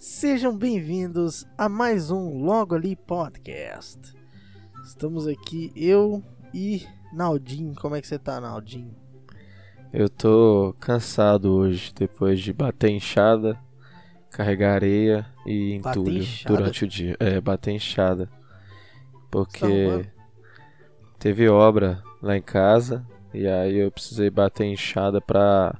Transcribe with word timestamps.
Sejam 0.00 0.56
bem-vindos 0.56 1.46
a 1.58 1.68
mais 1.68 2.10
um 2.10 2.42
Logo 2.42 2.74
Ali 2.74 2.96
Podcast. 2.96 4.00
Estamos 4.82 5.26
aqui, 5.26 5.70
eu 5.76 6.24
e 6.54 6.86
Naldinho. 7.12 7.74
Como 7.74 7.94
é 7.94 8.00
que 8.00 8.06
você 8.06 8.18
tá, 8.18 8.40
Naldinho? 8.40 8.96
Eu 9.92 10.08
tô 10.08 10.74
cansado 10.80 11.52
hoje, 11.52 11.92
depois 11.94 12.40
de 12.40 12.50
bater 12.50 12.88
enxada, 12.88 13.60
carregar 14.30 14.72
areia 14.72 15.26
e 15.44 15.74
entulho 15.74 16.24
durante 16.46 16.86
o 16.86 16.88
dia. 16.88 17.14
É, 17.20 17.38
bater 17.38 17.72
enxada. 17.72 18.24
Tá 18.24 18.32
Porque 19.30 19.66
arrumando? 19.66 20.08
teve 21.18 21.46
obra 21.46 22.02
lá 22.22 22.38
em 22.38 22.42
casa 22.42 23.06
e 23.34 23.46
aí 23.46 23.76
eu 23.76 23.92
precisei 23.92 24.30
bater 24.30 24.64
enxada 24.64 25.20
pra 25.20 25.78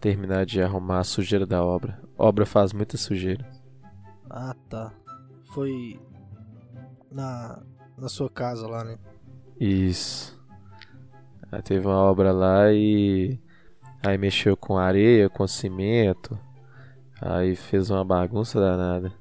terminar 0.00 0.46
de 0.46 0.62
arrumar 0.62 1.00
a 1.00 1.04
sujeira 1.04 1.44
da 1.44 1.64
obra. 1.64 2.00
Obra 2.16 2.46
faz 2.46 2.72
muita 2.72 2.96
sujeira. 2.96 3.55
Ah, 4.30 4.54
tá. 4.68 4.92
Foi 5.52 6.00
na, 7.10 7.62
na 7.96 8.08
sua 8.08 8.28
casa 8.28 8.66
lá, 8.66 8.84
né? 8.84 8.98
Isso. 9.58 10.36
Aí 11.50 11.62
teve 11.62 11.86
uma 11.86 11.96
obra 11.96 12.32
lá 12.32 12.72
e 12.72 13.40
aí 14.04 14.18
mexeu 14.18 14.56
com 14.56 14.76
areia, 14.76 15.30
com 15.30 15.46
cimento. 15.46 16.38
Aí 17.20 17.56
fez 17.56 17.88
uma 17.90 18.04
bagunça 18.04 18.60
danada. 18.60 19.12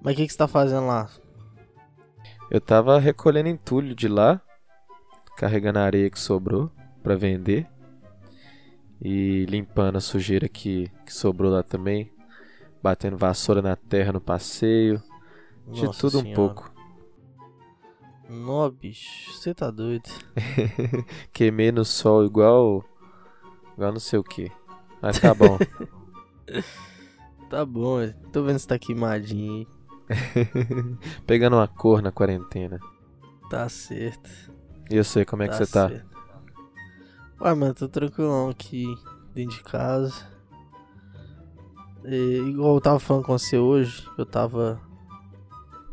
Mas 0.00 0.14
o 0.14 0.16
que, 0.16 0.26
que 0.26 0.32
você 0.32 0.38
tá 0.38 0.46
fazendo 0.46 0.86
lá? 0.86 1.08
Eu 2.50 2.60
tava 2.60 2.98
recolhendo 2.98 3.48
entulho 3.48 3.94
de 3.94 4.08
lá, 4.08 4.40
carregando 5.36 5.80
a 5.80 5.82
areia 5.82 6.08
que 6.08 6.18
sobrou 6.18 6.70
pra 7.02 7.16
vender 7.16 7.66
e 9.00 9.44
limpando 9.46 9.96
a 9.96 10.00
sujeira 10.00 10.48
que, 10.48 10.90
que 11.04 11.12
sobrou 11.12 11.52
lá 11.52 11.62
também, 11.62 12.10
batendo 12.82 13.16
vassoura 13.16 13.60
na 13.62 13.76
terra 13.76 14.12
no 14.12 14.20
passeio, 14.20 15.02
de 15.66 15.84
Nossa 15.84 16.00
tudo 16.00 16.18
um 16.18 16.22
Senhora. 16.22 16.36
pouco. 16.36 16.72
Nó, 18.28 18.68
bicho, 18.70 19.32
você 19.32 19.54
tá 19.54 19.70
doido. 19.70 20.08
Queimei 21.32 21.72
no 21.72 21.84
sol 21.84 22.24
igual 22.24 22.84
igual 23.74 23.92
não 23.92 24.00
sei 24.00 24.18
o 24.18 24.24
que. 24.24 24.50
Mas 25.00 25.18
tá 25.18 25.32
bom. 25.34 25.58
Tá 27.48 27.64
bom, 27.64 28.00
tô 28.30 28.42
vendo 28.42 28.58
se 28.58 28.66
tá 28.66 28.78
queimadinho 28.78 29.66
aí. 30.10 30.46
Pegando 31.26 31.56
uma 31.56 31.66
cor 31.66 32.02
na 32.02 32.12
quarentena. 32.12 32.78
Tá 33.48 33.66
certo. 33.70 34.28
E 34.90 34.96
eu 34.96 35.02
sei 35.04 35.24
como 35.24 35.42
é 35.42 35.48
que 35.48 35.54
você 35.54 35.66
tá. 35.66 35.88
certo. 35.88 36.06
Ué, 37.40 37.54
mano, 37.54 37.72
tô 37.72 37.88
tranquilão 37.88 38.50
aqui 38.50 38.84
dentro 39.34 39.56
de 39.56 39.62
casa. 39.62 40.26
Igual 42.16 42.76
eu 42.76 42.80
tava 42.80 42.98
falando 42.98 43.24
com 43.24 43.36
você 43.38 43.58
hoje, 43.58 44.08
eu 44.16 44.24
tava 44.24 44.80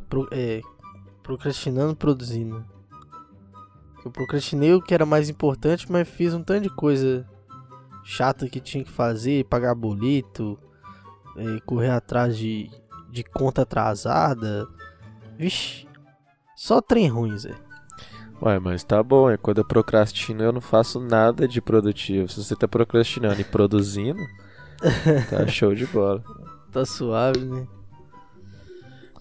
pro- 0.10 0.28
é, 0.32 0.62
procrastinando 1.22 1.96
produzindo. 1.96 2.64
Eu 4.04 4.12
procrastinei 4.12 4.74
o 4.74 4.82
que 4.82 4.94
era 4.94 5.06
mais 5.06 5.30
importante, 5.30 5.92
mas 5.92 6.08
fiz 6.08 6.34
um 6.34 6.44
tanto 6.44 6.64
de 6.64 6.70
coisa 6.70 7.28
chata 8.04 8.48
que 8.48 8.60
tinha 8.60 8.84
que 8.84 8.92
fazer, 8.92 9.46
pagar 9.46 9.74
boleto, 9.74 10.60
é, 11.36 11.60
correr 11.66 11.90
atrás 11.90 12.38
de, 12.38 12.70
de 13.10 13.24
conta 13.24 13.64
atrasada. 13.64 14.68
Vixe, 15.38 15.88
só 16.56 16.82
trem 16.82 17.08
ruim, 17.10 17.38
Zé. 17.38 17.56
Ué, 18.42 18.60
mas 18.60 18.84
tá 18.84 19.02
bom, 19.02 19.30
é 19.30 19.38
quando 19.38 19.58
eu 19.58 19.66
procrastino 19.66 20.44
eu 20.44 20.52
não 20.54 20.62
faço 20.62 21.00
nada 21.00 21.48
de 21.48 21.60
produtivo. 21.62 22.30
Se 22.30 22.44
você 22.44 22.56
tá 22.56 22.68
procrastinando 22.68 23.42
e 23.42 23.46
produzindo, 23.46 24.20
tá 25.30 25.48
show 25.48 25.74
de 25.74 25.86
bola. 25.88 26.24
Tá 26.72 26.86
suave, 26.86 27.40
né? 27.40 27.68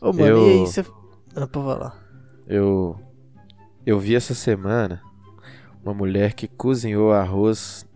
Ô, 0.01 0.13
mano, 0.13 0.27
Eu- 0.27 0.47
e 0.47 0.51
aí 0.51 0.67
você. 0.67 0.85
Ah, 1.37 1.47
pra 1.47 1.63
falar. 1.63 2.05
Eu 2.47 2.99
eu 3.87 3.99
vi 3.99 4.15
essa 4.15 4.35
semana 4.35 5.03
uma 5.83 5.95
mulher 5.95 6.33
que 6.35 6.49
cozinhou 6.49 7.13
arroz 7.13 7.87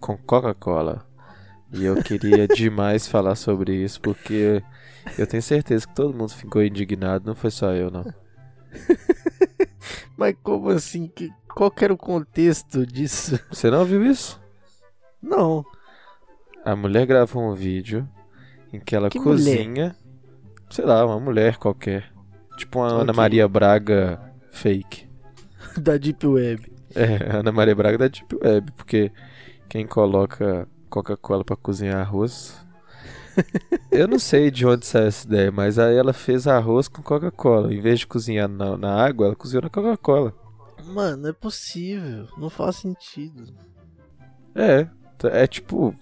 com 0.00 0.16
Coca-Cola. 0.16 1.06
E 1.72 1.84
eu 1.84 2.02
queria 2.02 2.46
demais 2.48 3.06
falar 3.06 3.34
sobre 3.34 3.74
isso 3.74 4.00
porque 4.00 4.62
eu 5.18 5.26
tenho 5.26 5.42
certeza 5.42 5.86
que 5.86 5.94
todo 5.94 6.16
mundo 6.16 6.32
ficou 6.32 6.62
indignado, 6.62 7.26
não 7.26 7.34
foi 7.34 7.50
só 7.50 7.72
eu 7.72 7.90
não. 7.90 8.04
Mas 10.16 10.34
como 10.42 10.68
assim? 10.70 11.08
Que, 11.08 11.30
qual 11.54 11.72
era 11.80 11.92
o 11.92 11.96
contexto 11.98 12.86
disso? 12.86 13.38
Você 13.50 13.70
não 13.70 13.84
viu 13.84 14.04
isso? 14.04 14.40
Não. 15.22 15.64
A 16.68 16.76
mulher 16.76 17.06
gravou 17.06 17.50
um 17.50 17.54
vídeo 17.54 18.06
em 18.70 18.78
que 18.78 18.94
ela 18.94 19.08
Que 19.08 19.18
cozinha, 19.18 19.96
sei 20.68 20.84
lá, 20.84 21.02
uma 21.06 21.18
mulher 21.18 21.56
qualquer. 21.56 22.12
Tipo 22.58 22.80
uma 22.80 22.88
Ana 22.88 23.02
Ok. 23.04 23.14
Maria 23.14 23.48
Braga 23.48 24.20
fake. 24.50 25.08
Da 25.80 25.96
Deep 25.96 26.26
Web. 26.26 26.70
É, 26.94 27.38
Ana 27.38 27.50
Maria 27.50 27.74
Braga 27.74 27.96
da 27.96 28.08
Deep 28.08 28.36
Web, 28.36 28.72
porque 28.72 29.10
quem 29.66 29.86
coloca 29.86 30.68
Coca-Cola 30.90 31.42
pra 31.42 31.56
cozinhar 31.56 32.02
arroz. 32.02 32.62
Eu 33.90 34.06
não 34.06 34.18
sei 34.18 34.50
de 34.50 34.66
onde 34.66 34.84
saiu 34.84 35.06
essa 35.06 35.26
ideia, 35.26 35.50
mas 35.50 35.78
aí 35.78 35.96
ela 35.96 36.12
fez 36.12 36.46
arroz 36.46 36.86
com 36.86 37.00
Coca-Cola. 37.00 37.72
Em 37.72 37.80
vez 37.80 38.00
de 38.00 38.06
cozinhar 38.06 38.46
na, 38.46 38.76
na 38.76 38.94
água, 38.94 39.28
ela 39.28 39.36
cozinhou 39.36 39.62
na 39.62 39.70
Coca-Cola. 39.70 40.34
Mano, 40.84 41.22
não 41.22 41.30
é 41.30 41.32
possível. 41.32 42.28
Não 42.36 42.50
faz 42.50 42.76
sentido. 42.76 43.54
É, 44.54 44.86
é 45.32 45.46
tipo. 45.46 45.94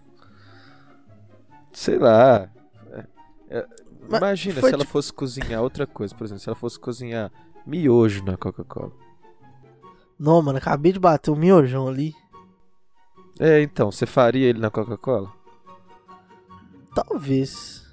Sei 1.77 1.99
lá. 1.99 2.49
É- 2.91 3.07
é- 3.59 3.67
Mas 4.09 4.19
imagina 4.19 4.61
se 4.63 4.73
ela 4.73 4.87
fosse 4.87 5.13
cozinhar 5.13 5.61
outra 5.61 5.87
coisa, 5.87 6.15
por 6.15 6.25
exemplo, 6.25 6.41
se 6.43 6.49
ela 6.49 6.57
fosse 6.57 6.81
cozinhar 6.81 7.31
miojo 7.67 8.25
na 8.25 8.35
Coca-Cola. 8.35 8.93
Não, 10.19 10.41
mano, 10.41 10.57
acabei 10.57 10.91
de 10.93 10.99
bater 10.99 11.31
um 11.31 11.37
miojão 11.37 11.87
ali. 11.87 12.15
É, 13.39 13.61
então, 13.61 13.93
você 13.93 14.07
faria 14.07 14.49
ele 14.49 14.59
na 14.59 14.71
Coca-Cola? 14.71 15.31
Talvez. 16.95 17.85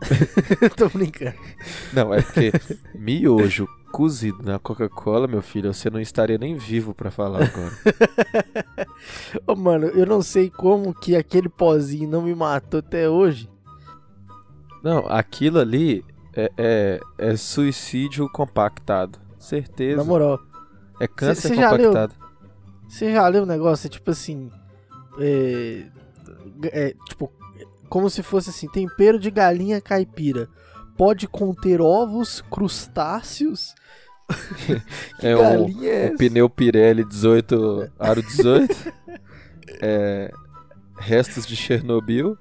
Tô 0.78 0.88
brincando. 0.88 1.36
Não, 1.92 2.14
é 2.14 2.22
porque 2.22 2.50
miojo 2.96 3.68
cozido 3.94 4.42
na 4.42 4.58
Coca-Cola, 4.58 5.28
meu 5.28 5.40
filho, 5.40 5.72
você 5.72 5.88
não 5.88 6.00
estaria 6.00 6.36
nem 6.36 6.56
vivo 6.56 6.92
pra 6.92 7.12
falar 7.12 7.44
agora. 7.44 7.72
Ô, 9.46 9.54
mano, 9.54 9.86
eu 9.86 10.04
não 10.04 10.20
sei 10.20 10.50
como 10.50 10.92
que 10.92 11.14
aquele 11.14 11.48
pozinho 11.48 12.10
não 12.10 12.20
me 12.20 12.34
matou 12.34 12.80
até 12.80 13.08
hoje. 13.08 13.48
Não, 14.82 15.06
aquilo 15.06 15.60
ali 15.60 16.04
é, 16.34 16.50
é, 16.58 17.00
é 17.18 17.36
suicídio 17.36 18.28
compactado. 18.28 19.16
Certeza. 19.38 19.98
Na 19.98 20.02
moral. 20.02 20.40
é 20.98 21.06
câncer 21.06 21.50
cê 21.50 21.54
leu? 21.54 21.70
compactado. 21.70 22.14
Você 22.88 23.12
já 23.12 23.28
leu 23.28 23.44
o 23.44 23.46
negócio? 23.46 23.86
É 23.86 23.90
tipo 23.90 24.10
assim. 24.10 24.50
É, 25.20 25.84
é, 26.64 26.94
tipo, 27.08 27.32
como 27.88 28.10
se 28.10 28.24
fosse 28.24 28.50
assim: 28.50 28.66
tempero 28.66 29.20
de 29.20 29.30
galinha 29.30 29.80
caipira. 29.80 30.48
Pode 30.96 31.26
conter 31.28 31.80
ovos, 31.80 32.40
crustáceos. 32.50 33.74
É 35.22 35.36
o, 35.36 35.84
é 35.84 36.16
pneu 36.16 36.48
Pirelli 36.48 37.04
18, 37.04 37.92
aro 37.98 38.22
18. 38.22 38.92
é, 39.82 40.32
restos 40.96 41.46
de 41.46 41.54
Chernobyl. 41.54 42.36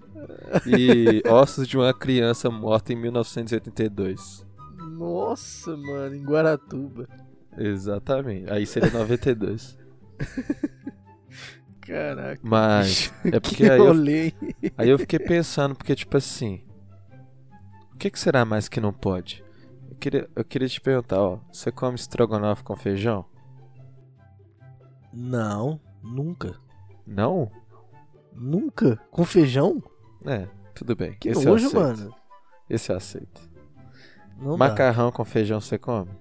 E 0.65 1.21
ossos 1.27 1.67
de 1.67 1.77
uma 1.77 1.93
criança 1.93 2.49
morta 2.49 2.93
em 2.93 2.95
1982. 2.95 4.45
Nossa, 4.97 5.75
mano, 5.75 6.15
em 6.15 6.23
Guaratuba. 6.23 7.07
Exatamente. 7.57 8.51
Aí 8.51 8.65
seria 8.65 8.91
92. 8.91 9.77
Caraca. 11.81 12.39
Mas 12.43 13.13
é 13.25 13.31
que 13.31 13.39
porque 13.39 13.69
aí 13.69 13.79
eu, 13.79 13.93
aí 14.77 14.89
eu 14.89 14.99
fiquei 14.99 15.19
pensando, 15.19 15.75
porque 15.75 15.95
tipo 15.95 16.15
assim. 16.17 16.63
O 18.03 18.05
que, 18.05 18.11
que 18.11 18.19
será 18.19 18.43
mais 18.43 18.67
que 18.67 18.81
não 18.81 18.91
pode? 18.91 19.41
Eu 19.89 19.95
queria, 19.95 20.29
eu 20.35 20.43
queria 20.43 20.67
te 20.67 20.81
perguntar, 20.81 21.21
ó. 21.21 21.39
Você 21.49 21.71
come 21.71 21.95
estrogonofe 21.95 22.61
com 22.61 22.75
feijão? 22.75 23.23
Não, 25.13 25.79
nunca. 26.03 26.53
Não? 27.07 27.49
Nunca? 28.33 28.97
Com 29.09 29.23
feijão? 29.23 29.81
É, 30.25 30.49
tudo 30.75 30.97
bem. 30.97 31.13
Que 31.13 31.29
Esse 31.29 31.45
eu 31.45 31.51
nojo, 31.51 31.67
aceito. 31.67 31.81
mano. 31.81 32.15
Esse 32.69 32.91
eu 32.91 32.97
aceito. 32.97 33.49
Não 34.37 34.57
dá. 34.57 34.67
Macarrão 34.67 35.09
com 35.09 35.23
feijão 35.23 35.61
você 35.61 35.77
come? 35.77 36.11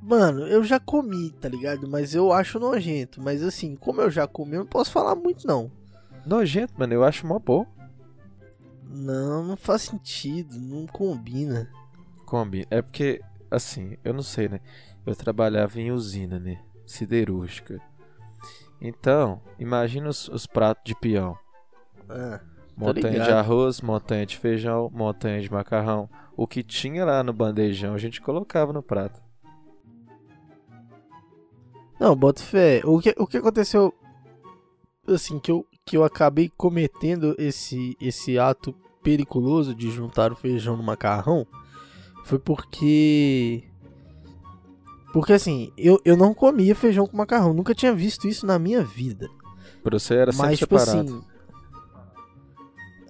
Mano, 0.00 0.46
eu 0.46 0.62
já 0.62 0.78
comi, 0.78 1.32
tá 1.32 1.48
ligado? 1.48 1.88
Mas 1.88 2.14
eu 2.14 2.32
acho 2.32 2.60
nojento. 2.60 3.20
Mas 3.20 3.42
assim, 3.42 3.74
como 3.74 4.00
eu 4.02 4.08
já 4.08 4.28
comi, 4.28 4.52
eu 4.52 4.60
não 4.60 4.66
posso 4.66 4.92
falar 4.92 5.16
muito, 5.16 5.44
não. 5.48 5.68
Nojento, 6.24 6.74
mano. 6.78 6.94
Eu 6.94 7.02
acho 7.02 7.26
mó 7.26 7.40
bom. 7.40 7.66
Não, 8.88 9.44
não 9.44 9.56
faz 9.56 9.82
sentido. 9.82 10.58
Não 10.58 10.86
combina. 10.86 11.70
Combina. 12.24 12.66
É 12.70 12.82
porque, 12.82 13.20
assim, 13.50 13.96
eu 14.02 14.14
não 14.14 14.22
sei, 14.22 14.48
né? 14.48 14.60
Eu 15.04 15.14
trabalhava 15.14 15.80
em 15.80 15.92
usina, 15.92 16.38
né? 16.38 16.60
Siderúrgica. 16.86 17.80
Então, 18.80 19.42
imagina 19.58 20.08
os, 20.08 20.28
os 20.28 20.46
pratos 20.46 20.84
de 20.84 20.94
peão. 20.94 21.36
Ah, 22.08 22.40
Montanha 22.78 23.24
de 23.24 23.32
arroz, 23.32 23.80
montanha 23.80 24.24
de 24.24 24.38
feijão, 24.38 24.88
montanha 24.94 25.40
de 25.40 25.50
macarrão. 25.50 26.08
O 26.36 26.46
que 26.46 26.62
tinha 26.62 27.04
lá 27.04 27.24
no 27.24 27.32
bandejão 27.32 27.92
a 27.92 27.98
gente 27.98 28.20
colocava 28.20 28.72
no 28.72 28.80
prato. 28.84 29.20
Não, 31.98 32.14
boto 32.14 32.40
fé. 32.40 32.80
O 32.84 33.00
que, 33.00 33.12
o 33.18 33.26
que 33.26 33.38
aconteceu, 33.38 33.92
assim, 35.08 35.40
que 35.40 35.50
eu, 35.50 35.66
que 35.88 35.96
eu 35.96 36.04
acabei 36.04 36.52
cometendo 36.54 37.34
esse, 37.38 37.96
esse 37.98 38.38
ato 38.38 38.74
periculoso 39.02 39.74
de 39.74 39.90
juntar 39.90 40.30
o 40.32 40.36
feijão 40.36 40.76
no 40.76 40.82
macarrão 40.82 41.46
foi 42.24 42.38
porque. 42.38 43.64
Porque 45.14 45.32
assim, 45.32 45.72
eu, 45.78 45.98
eu 46.04 46.14
não 46.14 46.34
comia 46.34 46.74
feijão 46.74 47.06
com 47.06 47.16
macarrão. 47.16 47.54
Nunca 47.54 47.74
tinha 47.74 47.94
visto 47.94 48.28
isso 48.28 48.44
na 48.44 48.58
minha 48.58 48.84
vida. 48.84 49.30
Pra 49.82 49.98
você 49.98 50.14
era 50.14 50.30
sempre 50.30 50.48
Mas, 50.48 50.58
tipo 50.58 50.78
separado. 50.78 51.08
assim. 51.10 51.24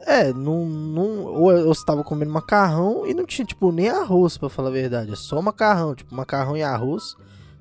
É, 0.06 0.32
não, 0.32 0.64
não. 0.64 1.24
Ou 1.24 1.50
eu 1.50 1.72
estava 1.72 2.04
comendo 2.04 2.32
macarrão 2.32 3.04
e 3.04 3.12
não 3.12 3.26
tinha, 3.26 3.44
tipo, 3.44 3.72
nem 3.72 3.88
arroz, 3.88 4.38
pra 4.38 4.48
falar 4.48 4.68
a 4.68 4.72
verdade. 4.72 5.12
É 5.12 5.16
só 5.16 5.42
macarrão. 5.42 5.96
Tipo, 5.96 6.14
macarrão 6.14 6.56
e 6.56 6.62
arroz. 6.62 7.16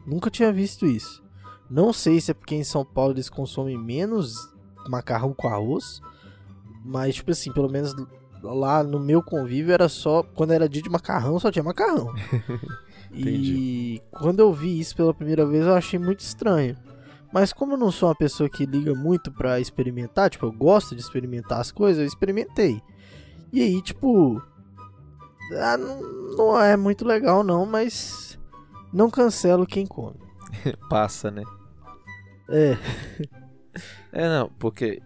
Nunca 0.06 0.30
tinha 0.30 0.54
visto 0.54 0.86
isso. 0.86 1.24
Não 1.69 1.92
sei 1.92 2.22
se 2.22 2.30
é 2.30 2.34
porque 2.36 2.56
em 2.56 2.64
São 2.64 2.86
Paulo 2.86 3.14
eles 3.14 3.30
consomem 3.30 3.78
menos 3.78 4.56
macarrão 4.89 5.34
com 5.34 5.48
arroz. 5.48 6.01
Mas, 6.84 7.16
tipo 7.16 7.31
assim, 7.31 7.51
pelo 7.51 7.69
menos 7.69 7.95
lá 8.42 8.84
no 8.84 9.00
meu 9.00 9.22
convívio 9.22 9.74
era 9.74 9.89
só. 9.89 10.24
Quando 10.24 10.51
era 10.51 10.69
dia 10.69 10.81
de 10.81 10.89
macarrão, 10.89 11.39
só 11.39 11.51
tinha 11.51 11.63
macarrão. 11.63 12.13
e 13.12 14.01
quando 14.12 14.39
eu 14.39 14.54
vi 14.54 14.80
isso 14.80 14.95
pela 14.95 15.13
primeira 15.13 15.45
vez, 15.45 15.66
eu 15.66 15.74
achei 15.74 16.00
muito 16.00 16.22
estranho. 16.22 16.78
Mas 17.31 17.51
como 17.51 17.74
eu 17.74 17.78
não 17.78 17.92
sou 17.92 18.10
uma 18.10 18.16
pessoa 18.16 18.50
que 18.50 18.66
liga 18.66 18.94
muito 18.95 19.31
pra 19.31 19.60
experimentar, 19.60 20.30
tipo, 20.30 20.45
eu 20.45 20.51
gosto 20.51 20.95
de 20.95 21.01
experimentar 21.01 21.60
as 21.60 21.72
coisas, 21.72 22.00
eu 22.00 22.07
experimentei. 22.07 22.81
E 23.51 23.62
aí, 23.62 23.81
tipo. 23.81 24.42
ah, 25.60 25.78
não, 25.78 26.01
não 26.36 26.62
é 26.62 26.78
muito 26.78 27.06
legal, 27.06 27.44
não, 27.44 27.66
mas. 27.66 28.40
Não 28.94 29.10
cancelo 29.10 29.66
quem 29.66 29.86
come. 29.86 30.16
Passa, 30.90 31.30
né? 31.30 31.44
É, 32.50 32.78
É, 34.18 34.28
não, 34.28 34.50
porque 34.58 35.00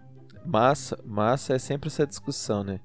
massa, 0.46 0.98
massa 1.04 1.54
é 1.54 1.60
sempre 1.60 1.90
essa 1.90 2.08
discussão, 2.08 2.63
né? 2.63 2.80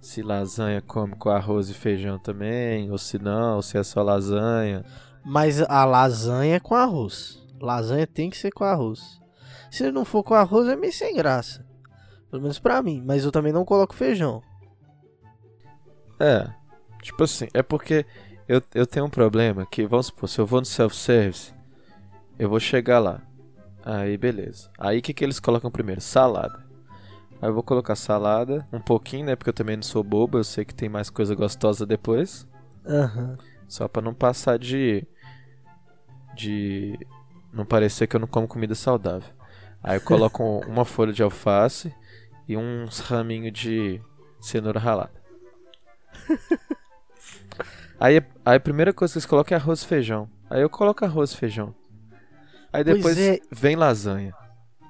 Se 0.00 0.22
lasanha 0.22 0.80
come 0.80 1.16
com 1.16 1.28
arroz 1.28 1.68
e 1.68 1.74
feijão 1.74 2.20
também, 2.20 2.88
ou 2.88 2.96
se 2.96 3.18
não, 3.18 3.56
ou 3.56 3.62
se 3.62 3.76
é 3.76 3.82
só 3.82 4.00
lasanha. 4.00 4.84
mas 5.24 5.60
a 5.60 5.84
lasanha 5.84 6.54
é 6.54 6.60
com 6.60 6.76
arroz. 6.76 7.44
Lasanha 7.60 8.06
tem 8.06 8.30
que 8.30 8.36
ser 8.36 8.52
com 8.52 8.62
arroz. 8.62 9.20
Se 9.68 9.90
não 9.90 10.04
for 10.04 10.22
com 10.22 10.34
arroz, 10.34 10.68
é 10.68 10.76
meio 10.76 10.92
sem 10.92 11.16
graça. 11.16 11.66
Pelo 12.30 12.42
menos 12.42 12.60
pra 12.60 12.80
mim. 12.80 13.02
Mas 13.04 13.24
eu 13.24 13.32
também 13.32 13.52
não 13.52 13.64
coloco 13.64 13.92
feijão. 13.92 14.40
É, 16.20 16.48
tipo 17.02 17.24
assim, 17.24 17.48
é 17.52 17.62
porque 17.64 18.06
eu, 18.46 18.62
eu 18.72 18.86
tenho 18.86 19.06
um 19.06 19.10
problema 19.10 19.66
que, 19.66 19.84
vamos 19.84 20.06
supor, 20.06 20.28
se 20.28 20.38
eu 20.38 20.46
vou 20.46 20.60
no 20.60 20.66
self-service, 20.66 21.52
eu 22.38 22.48
vou 22.48 22.60
chegar 22.60 23.00
lá. 23.00 23.20
Aí, 23.86 24.18
beleza. 24.18 24.68
Aí, 24.76 24.98
o 24.98 25.02
que, 25.02 25.14
que 25.14 25.22
eles 25.22 25.38
colocam 25.38 25.70
primeiro? 25.70 26.00
Salada. 26.00 26.58
Aí 27.40 27.48
eu 27.48 27.54
vou 27.54 27.62
colocar 27.62 27.94
salada, 27.94 28.66
um 28.72 28.80
pouquinho, 28.80 29.26
né? 29.26 29.36
Porque 29.36 29.50
eu 29.50 29.54
também 29.54 29.76
não 29.76 29.82
sou 29.84 30.02
bobo, 30.02 30.38
eu 30.38 30.44
sei 30.44 30.64
que 30.64 30.74
tem 30.74 30.88
mais 30.88 31.08
coisa 31.08 31.36
gostosa 31.36 31.86
depois. 31.86 32.48
Aham. 32.84 33.38
Só 33.68 33.86
pra 33.86 34.02
não 34.02 34.12
passar 34.12 34.58
de. 34.58 35.06
De. 36.34 36.98
Não 37.52 37.64
parecer 37.64 38.08
que 38.08 38.16
eu 38.16 38.20
não 38.20 38.26
como 38.26 38.48
comida 38.48 38.74
saudável. 38.74 39.32
Aí 39.80 39.96
eu 39.96 40.00
coloco 40.02 40.42
uma 40.66 40.84
folha 40.84 41.12
de 41.12 41.22
alface 41.22 41.94
e 42.48 42.56
uns 42.56 42.98
raminhos 42.98 43.52
de 43.52 44.02
cenoura 44.40 44.80
ralada. 44.80 45.22
Aí, 47.98 48.22
aí 48.44 48.56
a 48.56 48.60
primeira 48.60 48.92
coisa 48.92 49.14
que 49.14 49.16
eles 49.16 49.24
colocam 49.24 49.56
é 49.56 49.58
arroz 49.58 49.80
e 49.80 49.86
feijão. 49.86 50.28
Aí 50.50 50.60
eu 50.60 50.68
coloco 50.68 51.02
arroz 51.02 51.30
e 51.32 51.36
feijão. 51.38 51.74
Aí 52.72 52.84
Pois 52.84 52.96
depois 52.96 53.18
é. 53.18 53.38
vem 53.50 53.76
lasanha. 53.76 54.34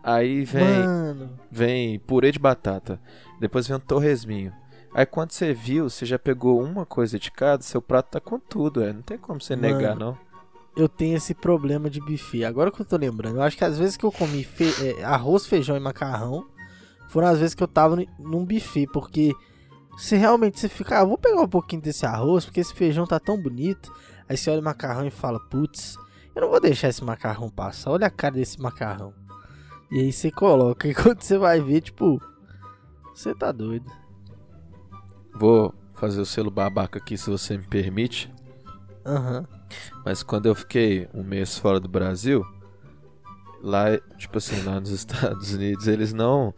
Aí 0.03 0.45
vem, 0.45 0.65
Mano. 0.87 1.31
vem 1.51 1.99
purê 1.99 2.31
de 2.31 2.39
batata. 2.39 3.01
Depois 3.41 3.67
vem 3.67 3.77
um 3.77 3.81
torresminho. 3.81 4.53
Aí 4.95 5.05
quando 5.05 5.33
você 5.33 5.53
viu, 5.53 5.91
você 5.91 6.07
já 6.07 6.19
pegou 6.19 6.63
uma 6.63 6.87
coisa 6.87 7.19
de 7.19 7.31
cada, 7.31 7.63
seu 7.63 7.83
prato 7.83 8.11
tá 8.13 8.21
com 8.21 8.39
tudo, 8.39 8.83
é. 8.83 8.93
Não 8.93 9.03
tem 9.03 9.19
como 9.19 9.41
você 9.41 9.55
Mano. 9.57 9.75
negar, 9.75 9.97
não. 9.97 10.17
eu 10.77 10.89
tenho 10.89 11.17
esse 11.17 11.35
problema 11.35 11.89
de 11.91 12.01
buffet. 12.01 12.45
Agora 12.45 12.71
que 12.71 12.81
eu 12.81 12.85
tô 12.87 12.97
lembrando, 12.97 13.37
eu 13.37 13.43
acho 13.43 13.57
que 13.57 13.65
as 13.65 13.79
vezes 13.79 13.97
que 13.97 14.05
eu 14.05 14.13
comi 14.13 14.45
fe- 14.45 14.75
é, 14.99 15.05
arroz, 15.05 15.47
feijão 15.47 15.77
e 15.77 15.81
macarrão 15.81 16.47
foram 17.09 17.29
as 17.29 17.39
vezes 17.39 17.55
que 17.55 17.63
eu 17.63 17.69
tava 17.69 17.97
num 18.19 18.45
buffet, 18.45 18.87
porque 18.93 19.33
se 19.99 20.17
realmente 20.17 20.61
você 20.61 20.69
fica, 20.69 21.01
ah, 21.01 21.05
vou 21.05 21.17
pegar 21.19 21.41
um 21.41 21.49
pouquinho 21.49 21.81
desse 21.83 22.05
arroz, 22.07 22.45
porque 22.45 22.61
esse 22.61 22.75
feijão 22.75 23.07
tá 23.07 23.19
tão 23.19 23.41
bonito. 23.41 23.91
Aí 24.29 24.37
você 24.37 24.51
olha 24.51 24.61
o 24.61 24.65
macarrão 24.65 25.07
e 25.07 25.11
fala, 25.11 25.41
putz, 25.49 25.97
eu 26.37 26.43
não 26.43 26.51
vou 26.51 26.61
deixar 26.61 26.89
esse 26.89 27.03
macarrão 27.03 27.49
passar, 27.49 27.93
olha 27.93 28.07
a 28.07 28.11
cara 28.11 28.35
desse 28.35 28.61
macarrão. 28.61 29.15
E 29.91 30.01
aí 30.01 30.13
você 30.13 30.31
coloca, 30.31 30.87
e 30.87 30.93
quando 30.95 31.23
você 31.23 31.39
vai 31.39 31.63
ver, 31.63 31.81
tipo, 31.81 32.21
você 33.15 33.35
tá 33.35 33.51
doido. 33.51 33.91
Vou 35.35 35.75
fazer 35.95 36.21
o 36.21 36.27
selo 36.27 36.51
babaca 36.51 36.99
aqui, 36.99 37.17
se 37.17 37.31
você 37.31 37.57
me 37.57 37.65
permite. 37.65 38.31
Aham. 39.07 39.47
Mas 40.05 40.23
quando 40.23 40.45
eu 40.45 40.55
fiquei 40.55 41.09
um 41.15 41.23
mês 41.23 41.57
fora 41.57 41.81
do 41.81 41.89
Brasil, 41.89 42.45
lá, 43.63 43.97
tipo 44.19 44.37
assim, 44.37 44.63
lá 44.63 44.79
nos 44.79 44.91
Estados 44.93 45.55
Unidos, 45.55 45.89
eles 45.89 46.13
não. 46.13 46.53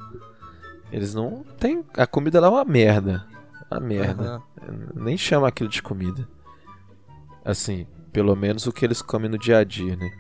Eles 0.91 1.15
não 1.15 1.45
tem. 1.57 1.85
A 1.97 2.07
comida 2.07 2.41
lá 2.41 2.49
é 2.49 2.51
uma 2.51 2.65
merda. 2.65 3.25
Uma 3.71 3.79
merda. 3.79 4.25
aham. 4.25 4.43
Nem 4.97 5.17
chama 5.17 5.47
aquilo 5.47 5.69
de 5.69 5.81
comida. 5.81 6.27
Assim, 7.45 7.87
pelo 8.12 8.34
menos 8.34 8.66
o 8.66 8.72
que 8.72 8.84
eles 8.84 9.02
comem 9.02 9.31
no 9.31 9.38
dia 9.38 9.58
a 9.58 9.64
dia, 9.64 9.96
né? 9.96 10.10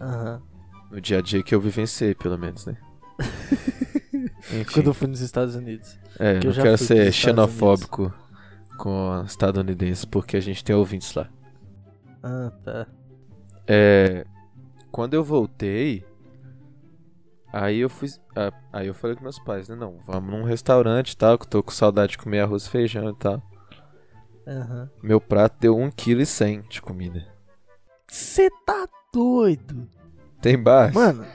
Aham. 0.00 0.42
No 0.90 1.00
dia 1.00 1.18
a 1.18 1.22
dia 1.22 1.42
que 1.42 1.54
eu 1.54 1.60
vivenciei, 1.60 2.14
pelo 2.14 2.38
menos, 2.38 2.66
né? 2.66 2.76
Quando 4.72 4.88
eu 4.88 4.94
fui 4.94 5.08
nos 5.08 5.20
Estados 5.20 5.54
Unidos. 5.54 5.98
é, 6.18 6.38
que 6.38 6.46
eu 6.46 6.54
não 6.54 6.62
quero 6.62 6.78
ser 6.78 7.12
xenofóbico 7.12 8.12
com 8.78 9.20
os 9.20 9.30
estadunidenses, 9.30 10.04
porque 10.04 10.36
a 10.36 10.40
gente 10.40 10.62
tem 10.62 10.74
ouvintes 10.74 11.14
lá. 11.14 11.28
Ah, 12.22 12.52
tá. 12.62 12.86
É, 13.66 14.26
quando 14.90 15.14
eu 15.14 15.24
voltei, 15.24 16.04
aí 17.52 17.78
eu 17.78 17.88
fui, 17.88 18.08
ah, 18.36 18.52
aí 18.72 18.86
eu 18.86 18.94
falei 18.94 19.16
com 19.16 19.22
meus 19.22 19.38
pais, 19.38 19.68
né, 19.68 19.74
não, 19.74 19.98
vamos 20.06 20.30
num 20.30 20.44
restaurante 20.44 21.12
e 21.12 21.16
tal, 21.16 21.38
que 21.38 21.44
eu 21.46 21.50
tô 21.50 21.62
com 21.62 21.70
saudade 21.70 22.12
de 22.12 22.18
comer 22.18 22.40
arroz 22.40 22.66
e 22.66 22.70
feijão 22.70 23.10
e 23.10 23.14
tal. 23.14 23.42
Aham. 24.46 24.90
Meu 25.02 25.20
prato 25.20 25.56
deu 25.60 25.76
1,1 25.76 25.90
kg 25.90 26.68
de 26.68 26.82
comida. 26.82 27.26
Você 28.08 28.50
tá 28.66 28.86
doido? 29.12 29.88
Tem 30.40 30.58
base? 30.58 30.94
Mano, 30.94 31.26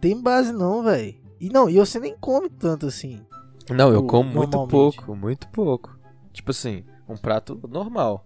tem 0.00 0.20
base 0.20 0.52
não, 0.52 0.82
velho. 0.82 1.16
E 1.40 1.48
não, 1.48 1.68
e 1.68 1.76
você 1.78 1.98
nem 1.98 2.16
come 2.16 2.48
tanto 2.48 2.86
assim. 2.86 3.24
não, 3.70 3.88
eu 3.88 4.00
tipo, 4.00 4.06
como 4.08 4.30
muito 4.30 4.66
pouco, 4.66 5.14
muito 5.16 5.48
pouco. 5.48 5.98
Tipo 6.32 6.50
assim, 6.50 6.84
um 7.08 7.16
prato 7.16 7.60
normal. 7.68 8.24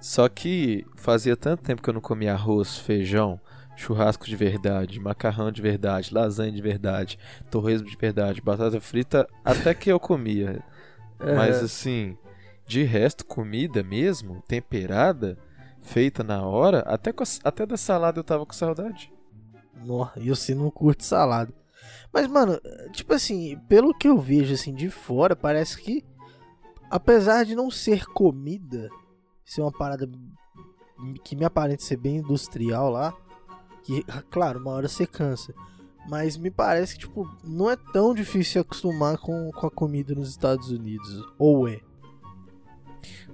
Só 0.00 0.28
que 0.28 0.86
fazia 0.96 1.36
tanto 1.36 1.62
tempo 1.62 1.82
que 1.82 1.88
eu 1.88 1.94
não 1.94 2.00
comia 2.00 2.32
arroz, 2.34 2.78
feijão, 2.78 3.40
churrasco 3.76 4.26
de 4.26 4.36
verdade, 4.36 5.00
macarrão 5.00 5.50
de 5.50 5.60
verdade, 5.62 6.12
lasanha 6.12 6.52
de 6.52 6.62
verdade, 6.62 7.18
torresmo 7.50 7.88
de 7.88 7.96
verdade, 7.96 8.40
batata 8.40 8.80
frita, 8.80 9.28
até 9.44 9.74
que 9.74 9.90
eu 9.90 10.00
comia. 10.00 10.62
Mas 11.18 11.56
É, 11.56 11.64
assim, 11.64 12.16
de 12.66 12.82
resto, 12.82 13.24
comida 13.24 13.82
mesmo, 13.82 14.42
temperada, 14.48 15.38
feita 15.82 16.24
na 16.24 16.44
hora, 16.44 16.80
até, 16.80 17.12
com 17.12 17.22
a- 17.22 17.26
até 17.44 17.64
da 17.64 17.76
salada 17.76 18.18
eu 18.18 18.24
tava 18.24 18.44
com 18.46 18.52
saudade. 18.52 19.12
nó, 19.84 20.08
e 20.16 20.30
você 20.30 20.54
não 20.54 20.70
curte 20.70 21.04
salada. 21.04 21.52
Mas, 22.12 22.26
mano, 22.26 22.58
tipo 22.92 23.12
assim, 23.12 23.56
pelo 23.68 23.94
que 23.94 24.08
eu 24.08 24.18
vejo 24.18 24.54
assim 24.54 24.74
de 24.74 24.88
fora, 24.90 25.36
parece 25.36 25.78
que 25.80 26.02
apesar 26.90 27.44
de 27.44 27.54
não 27.54 27.70
ser 27.70 28.06
comida, 28.06 28.88
ser 29.44 29.60
uma 29.60 29.70
parada 29.70 30.08
que 31.22 31.36
me 31.36 31.44
aparenta 31.44 31.82
ser 31.84 31.98
bem 31.98 32.16
industrial 32.16 32.90
lá, 32.90 33.14
que, 33.82 34.02
claro, 34.30 34.58
uma 34.58 34.70
hora 34.72 34.88
você 34.88 35.06
cansa. 35.06 35.54
Mas 36.08 36.36
me 36.36 36.50
parece 36.50 36.94
que, 36.94 37.00
tipo, 37.00 37.28
não 37.44 37.70
é 37.70 37.76
tão 37.76 38.14
difícil 38.14 38.52
se 38.52 38.58
acostumar 38.60 39.18
com, 39.18 39.50
com 39.52 39.66
a 39.66 39.70
comida 39.70 40.14
nos 40.14 40.30
Estados 40.30 40.70
Unidos. 40.70 41.22
Ou 41.38 41.68
é? 41.68 41.80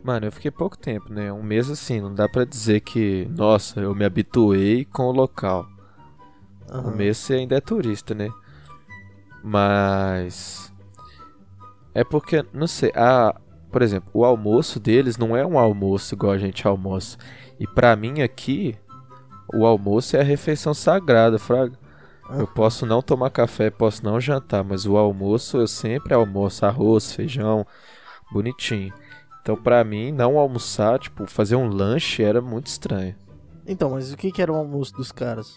Mano, 0.03 0.27
eu 0.27 0.33
fiquei 0.33 0.51
pouco 0.51 0.77
tempo, 0.77 1.13
né? 1.13 1.33
Um 1.33 1.43
mês 1.43 1.71
assim, 1.71 2.01
não 2.01 2.13
dá 2.13 2.29
pra 2.29 2.45
dizer 2.45 2.81
que, 2.81 3.27
nossa, 3.31 3.81
eu 3.81 3.95
me 3.95 4.05
habituei 4.05 4.85
com 4.85 5.05
o 5.05 5.13
local. 5.13 5.67
Aham. 6.69 6.89
Um 6.89 6.97
mês 6.97 7.19
você 7.19 7.35
ainda 7.35 7.57
é 7.57 7.61
turista, 7.61 8.15
né? 8.15 8.29
Mas. 9.43 10.73
É 11.95 12.03
porque, 12.03 12.45
não 12.53 12.67
sei, 12.67 12.93
a. 12.95 13.35
Por 13.71 13.81
exemplo, 13.81 14.11
o 14.13 14.25
almoço 14.25 14.79
deles 14.79 15.17
não 15.17 15.35
é 15.37 15.47
um 15.47 15.59
almoço 15.59 16.15
igual 16.15 16.33
a 16.33 16.39
gente 16.39 16.67
almoça. 16.67 17.17
E 17.59 17.67
pra 17.67 17.97
mim 17.97 18.21
aqui, 18.21 18.77
o 19.55 19.65
almoço 19.65 20.17
é 20.17 20.21
a 20.21 20.25
refeição 20.25 20.75
sagrada, 20.75 21.39
fraga. 21.39 21.79
Eu 22.31 22.47
posso 22.47 22.85
não 22.87 23.01
tomar 23.03 23.31
café, 23.31 23.71
posso 23.71 24.05
não 24.05 24.21
jantar, 24.21 24.63
mas 24.65 24.87
o 24.87 24.97
almoço 24.97 25.59
eu 25.59 25.67
sempre 25.67 26.15
almoço 26.15 26.65
arroz, 26.65 27.13
feijão, 27.13 27.67
bonitinho. 28.31 28.93
Então 29.43 29.57
pra 29.57 29.83
mim, 29.83 30.13
não 30.13 30.39
almoçar, 30.39 30.99
tipo, 31.01 31.27
fazer 31.27 31.57
um 31.57 31.69
lanche 31.69 32.23
era 32.23 32.41
muito 32.41 32.69
estranho. 32.69 33.15
Então, 33.67 33.91
mas 33.91 34.13
o 34.13 34.17
que, 34.17 34.31
que 34.31 34.41
era 34.41 34.53
o 34.53 34.57
almoço 34.57 34.95
dos 34.95 35.13
caras? 35.13 35.53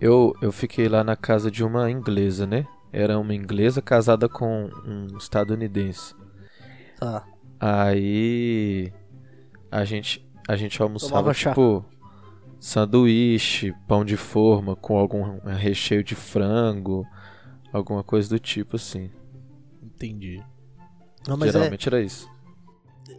Eu, 0.00 0.32
eu 0.40 0.52
fiquei 0.52 0.88
lá 0.88 1.02
na 1.02 1.16
casa 1.16 1.50
de 1.50 1.64
uma 1.64 1.90
inglesa, 1.90 2.46
né? 2.46 2.66
Era 2.92 3.18
uma 3.18 3.34
inglesa 3.34 3.82
casada 3.82 4.28
com 4.28 4.70
um 4.86 5.16
estadunidense. 5.18 6.14
Tá. 6.98 7.26
Aí 7.58 8.92
a 9.70 9.84
gente 9.84 10.24
a 10.46 10.56
gente 10.56 10.80
almoçava 10.80 11.32
tipo 11.32 11.84
sanduíche, 12.60 13.74
pão 13.88 14.04
de 14.04 14.16
forma 14.16 14.76
com 14.76 14.96
algum 14.96 15.38
recheio 15.46 16.04
de 16.04 16.14
frango, 16.14 17.06
alguma 17.72 18.04
coisa 18.04 18.28
do 18.28 18.38
tipo 18.38 18.76
assim. 18.76 19.10
Entendi. 19.82 20.42
Não, 21.26 21.36
é, 21.42 21.50
Geralmente 21.50 21.88
era 21.88 22.00
isso. 22.00 22.28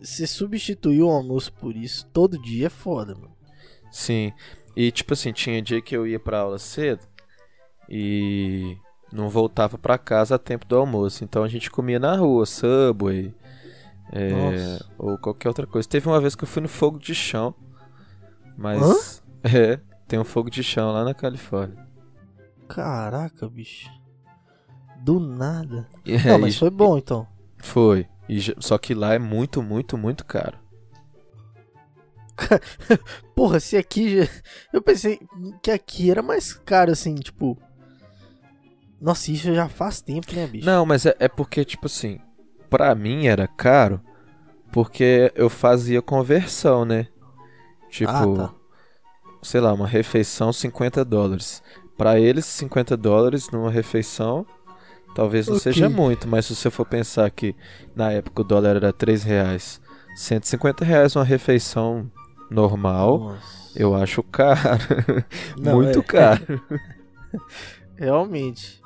Você 0.02 0.26
substituir 0.26 1.02
o 1.02 1.10
almoço 1.10 1.54
por 1.54 1.76
isso 1.76 2.06
todo 2.08 2.42
dia 2.42 2.68
é 2.68 2.70
foda, 2.70 3.14
mano. 3.16 3.36
Sim. 3.92 4.34
E 4.76 4.92
tipo 4.92 5.14
assim, 5.14 5.32
tinha 5.32 5.62
dia 5.62 5.82
que 5.82 5.96
eu 5.96 6.06
ia 6.06 6.20
pra 6.20 6.40
aula 6.40 6.60
cedo 6.60 7.02
e 7.90 8.78
não 9.12 9.30
voltava 9.30 9.78
pra 9.78 9.98
casa 9.98 10.36
a 10.36 10.40
tempo 10.40 10.66
do 10.66 10.76
almoço. 10.76 11.24
Então 11.24 11.44
a 11.44 11.48
gente 11.48 11.72
comia 11.72 12.00
na 12.00 12.16
rua, 12.16 12.46
Subway, 12.46 13.34
é, 14.12 14.30
Nossa. 14.30 14.92
ou 14.98 15.18
qualquer 15.18 15.48
outra 15.48 15.66
coisa. 15.66 15.88
Teve 15.88 16.08
uma 16.08 16.20
vez 16.20 16.36
que 16.36 16.44
eu 16.44 16.48
fui 16.48 16.62
no 16.62 16.68
fogo 16.68 17.00
de 17.00 17.16
chão, 17.16 17.54
mas 18.58 19.24
é, 19.44 19.80
tem 20.08 20.20
um 20.20 20.26
fogo 20.26 20.50
de 20.50 20.62
chão 20.64 20.92
lá 20.92 21.04
na 21.04 21.14
Califórnia. 21.14 21.86
Caraca, 22.68 23.48
bicho. 23.48 23.90
Do 25.02 25.20
nada. 25.20 25.88
E 26.04 26.18
Não, 26.18 26.40
mas 26.40 26.58
foi 26.58 26.70
bom 26.70 26.98
então. 26.98 27.28
Foi. 27.58 28.08
E 28.28 28.40
só 28.60 28.78
que 28.78 28.94
lá 28.94 29.14
é 29.14 29.20
muito, 29.20 29.62
muito, 29.62 29.98
muito 29.98 30.26
caro. 30.26 30.58
Porra, 33.36 33.60
se 33.60 33.78
aqui 33.78 34.22
já... 34.24 34.28
Eu 34.74 34.82
pensei 34.82 35.20
que 35.62 35.72
aqui 35.72 36.12
era 36.12 36.22
mais 36.22 36.54
caro, 36.54 36.92
assim, 36.92 37.16
tipo... 37.16 37.58
Nossa, 39.00 39.32
isso 39.32 39.54
já 39.54 39.68
faz 39.70 40.02
tempo, 40.02 40.34
né, 40.34 40.48
bicho? 40.48 40.66
Não, 40.66 40.86
mas 40.86 41.06
é, 41.06 41.16
é 41.20 41.28
porque, 41.28 41.64
tipo 41.64 41.86
assim, 41.86 42.20
pra 42.70 42.96
mim 42.96 43.28
era 43.28 43.48
caro 43.48 44.02
porque 44.72 45.32
eu 45.36 45.50
fazia 45.50 46.02
conversão, 46.02 46.84
né? 46.84 47.08
Tipo, 47.90 48.12
Ah, 48.12 48.50
tá. 48.50 48.54
sei 49.42 49.62
lá, 49.62 49.72
uma 49.74 49.88
refeição 49.88 50.52
50 50.52 51.06
dólares. 51.06 51.62
Pra 51.98 52.20
eles, 52.20 52.46
50 52.46 52.98
dólares 52.98 53.50
numa 53.52 53.72
refeição 53.72 54.46
talvez 55.16 55.48
não 55.48 55.56
Ok. 55.56 55.64
seja 55.64 55.90
muito, 55.90 56.28
mas 56.28 56.46
se 56.46 56.54
você 56.56 56.70
for 56.70 56.86
pensar 56.86 57.30
que 57.32 57.56
na 57.96 58.12
época 58.12 58.42
o 58.42 58.46
dólar 58.46 58.76
era 58.76 58.94
3 58.94 59.24
reais, 59.24 59.82
150 60.16 60.86
reais 60.86 61.16
uma 61.16 61.24
refeição 61.24 62.12
normal, 62.52 63.20
Nossa. 63.20 63.72
eu 63.80 63.96
acho 63.96 64.22
caro. 64.22 64.60
Não, 65.58 65.76
muito 65.76 66.00
é- 66.00 66.04
caro. 66.04 66.62
Realmente. 67.98 68.82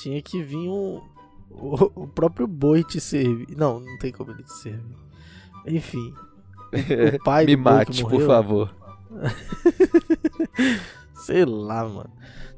Tinha 0.00 0.20
que 0.22 0.42
vir 0.42 0.68
um... 0.68 1.02
O, 1.50 2.02
o 2.04 2.06
próprio 2.08 2.46
boi 2.46 2.82
te 2.84 3.00
servir. 3.00 3.48
Não, 3.56 3.80
não 3.80 3.98
tem 3.98 4.12
como 4.12 4.30
ele 4.30 4.42
te 4.44 4.52
servir. 4.52 4.96
Enfim. 5.66 6.14
O 6.72 7.22
pai 7.24 7.44
Me 7.44 7.56
do 7.56 7.62
boi 7.62 7.72
que 7.72 7.78
mate, 7.78 8.02
por 8.02 8.12
morreu, 8.12 8.26
favor. 8.26 8.74
Sei 11.14 11.44
lá, 11.44 11.84
mano. 11.84 12.10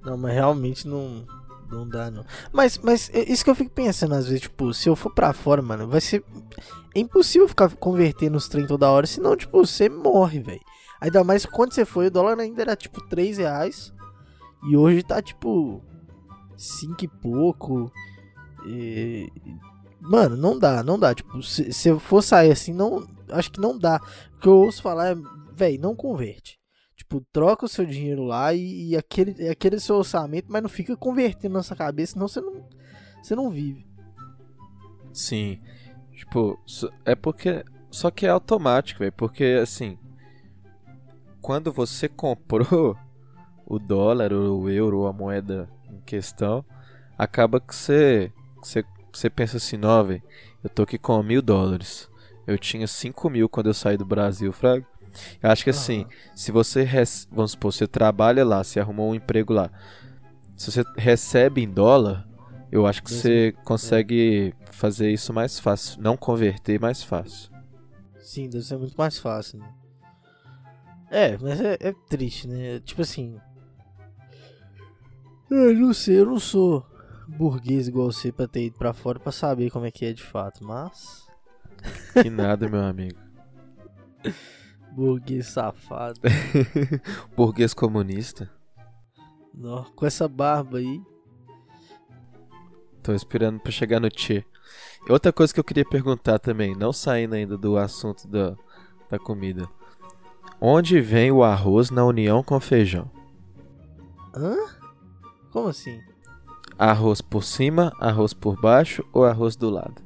Não, 0.04 0.16
mas 0.16 0.34
realmente 0.34 0.86
não, 0.86 1.24
não 1.72 1.88
dá, 1.88 2.10
não. 2.10 2.24
Mas, 2.52 2.78
mas 2.78 3.10
é 3.12 3.30
isso 3.30 3.42
que 3.42 3.50
eu 3.50 3.54
fico 3.54 3.70
pensando 3.70 4.14
às 4.14 4.26
vezes, 4.26 4.42
tipo, 4.42 4.72
se 4.74 4.88
eu 4.88 4.94
for 4.94 5.12
pra 5.12 5.32
fora, 5.32 5.62
mano, 5.62 5.88
vai 5.88 6.00
ser. 6.00 6.22
É 6.94 7.00
impossível 7.00 7.48
ficar 7.48 7.74
convertendo 7.76 8.36
os 8.36 8.48
trem 8.48 8.66
toda 8.66 8.90
hora, 8.90 9.06
senão, 9.06 9.36
tipo, 9.36 9.64
você 9.64 9.88
morre, 9.88 10.40
velho. 10.40 10.60
Ainda 11.00 11.24
mais 11.24 11.44
quando 11.44 11.72
você 11.72 11.84
foi, 11.84 12.06
o 12.06 12.10
dólar 12.10 12.38
ainda 12.38 12.62
era 12.62 12.76
tipo 12.76 13.00
3 13.08 13.38
reais. 13.38 13.92
E 14.68 14.76
hoje 14.76 15.02
tá 15.02 15.20
tipo 15.20 15.82
5 16.56 17.04
e 17.04 17.08
pouco. 17.08 17.90
E... 18.66 19.28
Mano, 20.00 20.36
não 20.36 20.56
dá, 20.56 20.82
não 20.82 20.98
dá. 20.98 21.12
Tipo, 21.14 21.42
se, 21.42 21.72
se 21.72 21.88
eu 21.88 21.98
for 21.98 22.22
sair 22.22 22.52
assim, 22.52 22.72
não. 22.72 23.04
Acho 23.30 23.50
que 23.50 23.60
não 23.60 23.76
dá. 23.76 24.00
O 24.36 24.38
que 24.38 24.46
eu 24.46 24.58
ouço 24.58 24.82
falar 24.82 25.08
é, 25.08 25.16
velho, 25.56 25.80
não 25.80 25.96
converte. 25.96 26.61
Tipo, 27.12 27.26
troca 27.30 27.66
o 27.66 27.68
seu 27.68 27.84
dinheiro 27.84 28.24
lá 28.24 28.54
e, 28.54 28.88
e 28.88 28.96
aquele, 28.96 29.46
aquele 29.46 29.78
seu 29.78 29.96
orçamento, 29.96 30.46
mas 30.48 30.62
não 30.62 30.68
fica 30.68 30.96
convertendo 30.96 31.52
na 31.52 31.62
sua 31.62 31.76
cabeça, 31.76 32.14
senão 32.14 32.26
você 32.26 32.40
não, 32.40 32.64
você 33.22 33.34
não 33.34 33.50
vive. 33.50 33.86
Sim. 35.12 35.60
Tipo, 36.16 36.58
é 37.04 37.14
porque. 37.14 37.62
Só 37.90 38.10
que 38.10 38.24
é 38.24 38.30
automático, 38.30 39.00
velho. 39.00 39.12
Porque, 39.12 39.58
assim. 39.62 39.98
Quando 41.42 41.70
você 41.70 42.08
comprou 42.08 42.96
o 43.66 43.78
dólar, 43.78 44.32
o 44.32 44.70
euro, 44.70 45.06
a 45.06 45.12
moeda 45.12 45.68
em 45.90 46.00
questão, 46.00 46.64
acaba 47.18 47.60
que 47.60 47.74
você. 47.74 48.32
Você, 48.62 48.84
você 49.12 49.28
pensa 49.28 49.58
assim, 49.58 49.76
não, 49.76 50.02
velho. 50.02 50.22
Eu 50.64 50.70
tô 50.70 50.84
aqui 50.84 50.96
com 50.96 51.22
mil 51.22 51.42
dólares. 51.42 52.08
Eu 52.46 52.58
tinha 52.58 52.86
cinco 52.86 53.28
mil 53.28 53.50
quando 53.50 53.66
eu 53.66 53.74
saí 53.74 53.98
do 53.98 54.06
Brasil. 54.06 54.50
Eu 55.42 55.50
acho 55.50 55.64
que 55.64 55.70
assim, 55.70 56.06
se 56.34 56.50
você. 56.52 56.88
Vamos 57.30 57.52
supor, 57.52 57.72
você 57.72 57.86
trabalha 57.86 58.44
lá, 58.44 58.62
você 58.64 58.80
arrumou 58.80 59.10
um 59.10 59.14
emprego 59.14 59.52
lá. 59.52 59.70
Se 60.56 60.70
você 60.70 60.84
recebe 60.96 61.62
em 61.62 61.68
dólar, 61.68 62.26
eu 62.70 62.86
acho 62.86 63.02
que 63.02 63.10
Mesmo- 63.10 63.22
você 63.22 63.54
consegue 63.64 64.54
fazer 64.70 65.10
isso 65.10 65.32
mais 65.32 65.58
fácil. 65.58 66.00
Não 66.00 66.16
converter 66.16 66.80
mais 66.80 67.02
fácil. 67.02 67.50
Sim, 68.20 68.48
deve 68.48 68.64
ser 68.64 68.78
muito 68.78 68.94
mais 68.96 69.18
fácil, 69.18 69.58
né? 69.58 69.68
É, 71.10 71.36
mas 71.38 71.60
é, 71.60 71.76
é 71.80 71.92
triste, 72.08 72.48
né? 72.48 72.80
Tipo 72.80 73.02
assim. 73.02 73.38
Eu 75.50 75.74
não 75.74 75.92
sei, 75.92 76.18
eu 76.20 76.26
não 76.26 76.38
sou 76.40 76.86
burguês 77.28 77.88
igual 77.88 78.10
você 78.10 78.32
pra 78.32 78.46
ter 78.48 78.64
ido 78.66 78.78
pra 78.78 78.94
fora 78.94 79.18
pra 79.20 79.30
saber 79.32 79.70
como 79.70 79.84
é 79.84 79.90
que 79.90 80.06
é 80.06 80.12
de 80.12 80.22
fato, 80.22 80.64
mas. 80.64 81.26
Que 82.22 82.30
nada, 82.30 82.68
meu 82.68 82.80
amigo. 82.82 83.18
Burguês 84.92 85.46
safado. 85.46 86.20
Burguês 87.34 87.72
comunista. 87.72 88.50
Nó, 89.54 89.84
com 89.96 90.06
essa 90.06 90.28
barba 90.28 90.78
aí. 90.78 91.02
Tô 93.02 93.12
esperando 93.12 93.58
pra 93.58 93.72
chegar 93.72 94.00
no 94.00 94.08
Tchê. 94.08 94.44
Outra 95.08 95.32
coisa 95.32 95.52
que 95.52 95.58
eu 95.58 95.64
queria 95.64 95.84
perguntar 95.84 96.38
também, 96.38 96.76
não 96.76 96.92
saindo 96.92 97.34
ainda 97.34 97.56
do 97.58 97.76
assunto 97.76 98.28
da, 98.28 98.56
da 99.10 99.18
comida. 99.18 99.68
Onde 100.60 101.00
vem 101.00 101.32
o 101.32 101.42
arroz 101.42 101.90
na 101.90 102.04
união 102.04 102.42
com 102.42 102.60
feijão? 102.60 103.10
Hã? 104.34 104.56
Como 105.50 105.68
assim? 105.68 106.00
Arroz 106.78 107.20
por 107.20 107.42
cima, 107.42 107.92
arroz 107.98 108.32
por 108.32 108.60
baixo 108.60 109.04
ou 109.12 109.24
arroz 109.24 109.56
do 109.56 109.68
lado? 109.68 110.00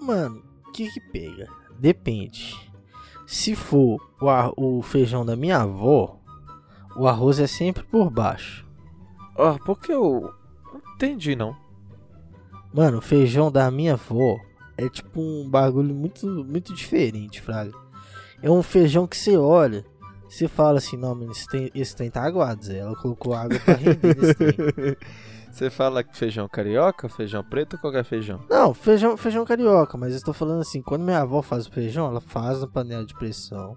Mano, 0.00 0.42
o 0.66 0.72
que 0.72 0.90
que 0.90 1.00
pega? 1.00 1.48
Depende. 1.78 2.65
Se 3.26 3.54
for 3.56 4.00
o, 4.20 4.28
ar- 4.28 4.52
o 4.56 4.80
feijão 4.82 5.24
da 5.26 5.34
minha 5.36 5.58
avó, 5.58 6.18
o 6.96 7.06
arroz 7.08 7.38
é 7.38 7.46
sempre 7.46 7.82
por 7.82 8.10
baixo. 8.10 8.64
Ó, 9.36 9.58
porque 9.64 9.92
eu 9.92 10.32
não 10.72 10.94
entendi 10.94 11.34
não. 11.36 11.54
Mano, 12.72 12.98
o 12.98 13.02
feijão 13.02 13.50
da 13.50 13.70
minha 13.70 13.94
avó 13.94 14.38
é 14.76 14.88
tipo 14.88 15.20
um 15.20 15.48
bagulho 15.48 15.94
muito, 15.94 16.26
muito 16.44 16.74
diferente, 16.74 17.40
Fraga. 17.40 17.72
É 18.42 18.50
um 18.50 18.62
feijão 18.62 19.06
que 19.06 19.16
você 19.16 19.36
olha, 19.36 19.84
você 20.28 20.46
fala 20.46 20.78
assim, 20.78 20.96
não, 20.96 21.14
mano, 21.14 21.32
esse, 21.32 21.46
tem, 21.48 21.70
esse 21.74 21.96
trem 21.96 22.10
tá 22.10 22.22
aguado, 22.22 22.64
Zé. 22.64 22.78
Ela 22.78 22.94
colocou 22.96 23.34
água 23.34 23.58
pra 23.58 23.74
render 23.74 24.16
nesse 24.16 24.34
trem. 24.34 24.96
Você 25.56 25.70
fala 25.70 26.04
que 26.04 26.14
feijão 26.14 26.46
carioca, 26.46 27.08
feijão 27.08 27.42
preto 27.42 27.76
ou 27.76 27.78
qualquer 27.78 28.04
feijão? 28.04 28.44
Não, 28.46 28.74
feijão, 28.74 29.16
feijão 29.16 29.42
carioca, 29.42 29.96
mas 29.96 30.10
eu 30.10 30.18
estou 30.18 30.34
falando 30.34 30.60
assim, 30.60 30.82
quando 30.82 31.02
minha 31.02 31.20
avó 31.20 31.40
faz 31.40 31.66
o 31.66 31.72
feijão, 31.72 32.06
ela 32.06 32.20
faz 32.20 32.60
na 32.60 32.66
panela 32.66 33.06
de 33.06 33.14
pressão. 33.14 33.74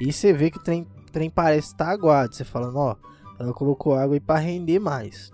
E 0.00 0.10
você 0.10 0.32
vê 0.32 0.50
que 0.50 0.56
o 0.56 0.62
trem, 0.62 0.88
trem 1.12 1.28
parece 1.28 1.68
estar 1.68 1.90
aguado. 1.90 2.34
Você 2.34 2.44
fala, 2.44 2.72
ó, 2.74 2.96
ela 3.38 3.52
colocou 3.52 3.94
água 3.94 4.16
aí 4.16 4.20
pra 4.20 4.38
render 4.38 4.78
mais. 4.78 5.30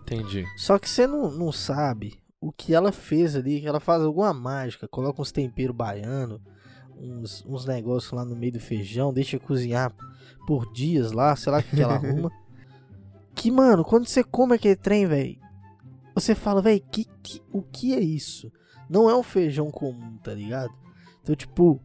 Entendi. 0.00 0.44
Só 0.56 0.80
que 0.80 0.90
você 0.90 1.06
não, 1.06 1.30
não 1.30 1.52
sabe 1.52 2.20
o 2.40 2.50
que 2.50 2.74
ela 2.74 2.90
fez 2.90 3.36
ali, 3.36 3.60
que 3.60 3.68
ela 3.68 3.78
faz 3.78 4.02
alguma 4.02 4.34
mágica, 4.34 4.88
coloca 4.88 5.22
uns 5.22 5.30
temperos 5.30 5.76
baiano, 5.76 6.42
uns, 6.98 7.44
uns 7.46 7.64
negócios 7.66 8.10
lá 8.10 8.24
no 8.24 8.34
meio 8.34 8.54
do 8.54 8.60
feijão, 8.60 9.14
deixa 9.14 9.38
cozinhar 9.38 9.94
por 10.44 10.72
dias 10.72 11.12
lá, 11.12 11.36
sei 11.36 11.52
lá 11.52 11.60
o 11.60 11.62
que 11.62 11.80
ela 11.80 11.94
arruma. 12.02 12.32
Que, 13.34 13.50
mano, 13.50 13.84
quando 13.84 14.06
você 14.06 14.22
come 14.22 14.54
aquele 14.54 14.76
trem, 14.76 15.06
velho, 15.06 15.36
você 16.14 16.34
fala, 16.34 16.62
velho, 16.62 16.82
que, 16.90 17.06
que, 17.22 17.42
o 17.52 17.62
que 17.62 17.94
é 17.94 18.00
isso? 18.00 18.50
Não 18.88 19.10
é 19.10 19.16
um 19.16 19.22
feijão 19.22 19.70
comum, 19.70 20.16
tá 20.22 20.32
ligado? 20.32 20.72
Então, 21.22 21.34
tipo, 21.34 21.80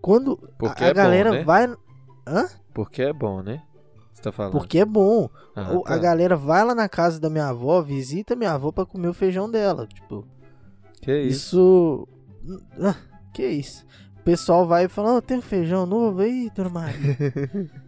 quando 0.00 0.36
Porque 0.58 0.82
a, 0.82 0.86
a 0.86 0.90
é 0.90 0.94
bom, 0.94 0.96
galera 0.96 1.30
né? 1.32 1.44
vai. 1.44 1.66
Hã? 2.26 2.48
Porque 2.72 3.02
é 3.02 3.12
bom, 3.12 3.42
né? 3.42 3.62
Você 4.12 4.22
tá 4.22 4.32
falando? 4.32 4.52
Porque 4.52 4.78
é 4.78 4.84
bom. 4.84 5.28
Ah, 5.54 5.64
tá. 5.84 5.94
A 5.94 5.98
galera 5.98 6.36
vai 6.36 6.64
lá 6.64 6.74
na 6.74 6.88
casa 6.88 7.20
da 7.20 7.28
minha 7.28 7.48
avó, 7.48 7.82
visita 7.82 8.34
minha 8.36 8.52
avó 8.52 8.72
pra 8.72 8.86
comer 8.86 9.08
o 9.08 9.14
feijão 9.14 9.50
dela. 9.50 9.86
Tipo, 9.86 10.26
Que 11.02 11.20
isso? 11.22 12.08
isso. 12.44 12.58
Ah, 12.80 12.96
que 13.32 13.46
isso? 13.46 13.84
O 14.20 14.22
pessoal 14.22 14.66
vai 14.66 14.84
e 14.84 14.88
fala: 14.88 15.16
"Ó, 15.16 15.20
tem 15.20 15.38
um 15.38 15.42
feijão 15.42 15.84
novo 15.84 16.20
aí, 16.22 16.50
dona 16.54 16.70
Maria? 16.70 16.96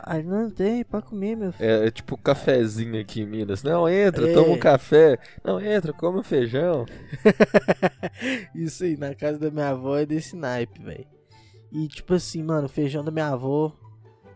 Aí 0.00 0.22
não 0.22 0.50
tem, 0.50 0.84
pra 0.84 1.00
comer, 1.02 1.36
meu 1.36 1.52
filho. 1.52 1.68
É, 1.68 1.86
é 1.86 1.90
tipo 1.90 2.14
um 2.14 2.18
cafezinho 2.18 3.00
aqui 3.00 3.20
em 3.22 3.26
Minas. 3.26 3.62
Não, 3.62 3.88
entra, 3.88 4.28
É. 4.28 4.32
toma 4.34 4.52
um 4.54 4.58
café. 4.58 5.18
Não, 5.44 5.60
entra, 5.60 5.92
come 5.92 6.18
um 6.18 6.22
feijão. 6.22 6.86
Isso 8.54 8.84
aí, 8.84 8.96
na 8.96 9.14
casa 9.14 9.38
da 9.38 9.50
minha 9.50 9.70
avó 9.70 9.96
é 9.96 10.06
desse 10.06 10.36
naipe, 10.36 10.82
velho. 10.82 11.06
E 11.70 11.86
tipo 11.88 12.14
assim, 12.14 12.42
mano, 12.42 12.68
feijão 12.68 13.04
da 13.04 13.10
minha 13.10 13.28
avó 13.28 13.72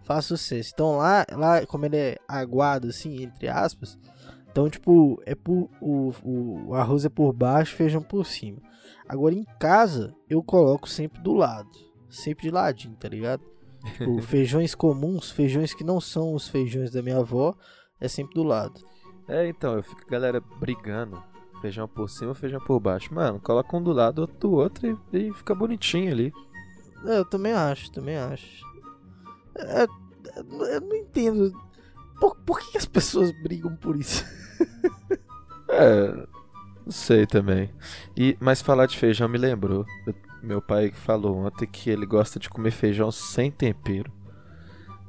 faz 0.05 0.27
sucesso. 0.27 0.71
Então 0.75 0.99
lá, 0.99 1.25
lá 1.33 1.65
como 1.67 1.87
ele 1.87 1.97
é 1.97 2.17
aguado, 2.29 2.89
assim, 2.89 3.23
entre 3.23 3.49
aspas, 3.49 3.99
então, 4.51 4.69
tipo, 4.69 5.21
é 5.25 5.35
por, 5.35 5.71
o, 5.81 6.13
o, 6.23 6.69
o 6.69 6.75
arroz 6.75 7.07
é 7.07 7.09
por 7.09 7.33
baixo, 7.33 7.75
feijão 7.75 8.03
por 8.03 8.27
cima. 8.27 8.59
Agora 9.09 9.35
em 9.35 9.47
casa, 9.59 10.15
eu 10.29 10.43
coloco 10.43 10.87
sempre 10.89 11.23
do 11.23 11.33
lado. 11.33 11.71
Sempre 12.11 12.43
de 12.45 12.51
ladinho, 12.51 12.95
tá 12.97 13.09
ligado? 13.09 13.43
Tipo, 13.85 14.21
feijões 14.23 14.75
comuns, 14.75 15.31
feijões 15.31 15.75
que 15.75 15.85
não 15.85 16.01
são 16.01 16.35
os 16.35 16.49
feijões 16.49 16.91
da 16.91 17.03
minha 17.03 17.19
avó, 17.19 17.55
é 18.01 18.09
sempre 18.09 18.35
do 18.35 18.43
lado. 18.43 18.81
É, 19.29 19.47
então, 19.49 19.75
eu 19.77 19.83
fico 19.83 20.03
a 20.07 20.11
galera 20.11 20.41
brigando. 20.61 21.23
Feijão 21.61 21.87
por 21.87 22.11
cima, 22.11 22.35
feijão 22.35 22.61
por 22.61 22.81
baixo. 22.81 23.15
Mano, 23.15 23.39
coloca 23.41 23.77
um 23.77 23.83
do 23.83 23.93
lado, 23.93 24.21
outro 24.21 24.37
do 24.39 24.51
outro 24.53 24.99
e, 25.13 25.17
e 25.29 25.33
fica 25.33 25.55
bonitinho 25.55 26.11
ali. 26.11 26.33
É, 27.07 27.19
eu 27.19 27.25
também 27.25 27.53
acho, 27.53 27.91
também 27.93 28.17
acho. 28.17 28.65
É, 29.57 29.83
é, 29.85 29.87
eu 30.75 30.81
não 30.81 30.97
entendo. 30.97 31.53
Por, 32.19 32.37
por 32.45 32.59
que 32.61 32.77
as 32.77 32.85
pessoas 32.87 33.31
brigam 33.43 33.77
por 33.77 33.97
isso? 33.97 34.25
É, 35.75 36.27
não 36.85 36.93
sei 36.93 37.27
também. 37.27 37.71
E, 38.15 38.37
mas 38.39 38.61
falar 38.61 38.85
de 38.85 38.99
feijão 38.99 39.27
me 39.29 39.39
lembrou. 39.39 39.87
Eu- 40.07 40.15
meu 40.43 40.61
pai 40.61 40.91
falou 40.91 41.39
ontem 41.39 41.67
que 41.67 41.89
ele 41.89 42.05
gosta 42.05 42.39
de 42.39 42.51
comer 42.51 42.73
feijão 42.73 43.11
sem 43.13 43.51
tempero. 43.51 44.13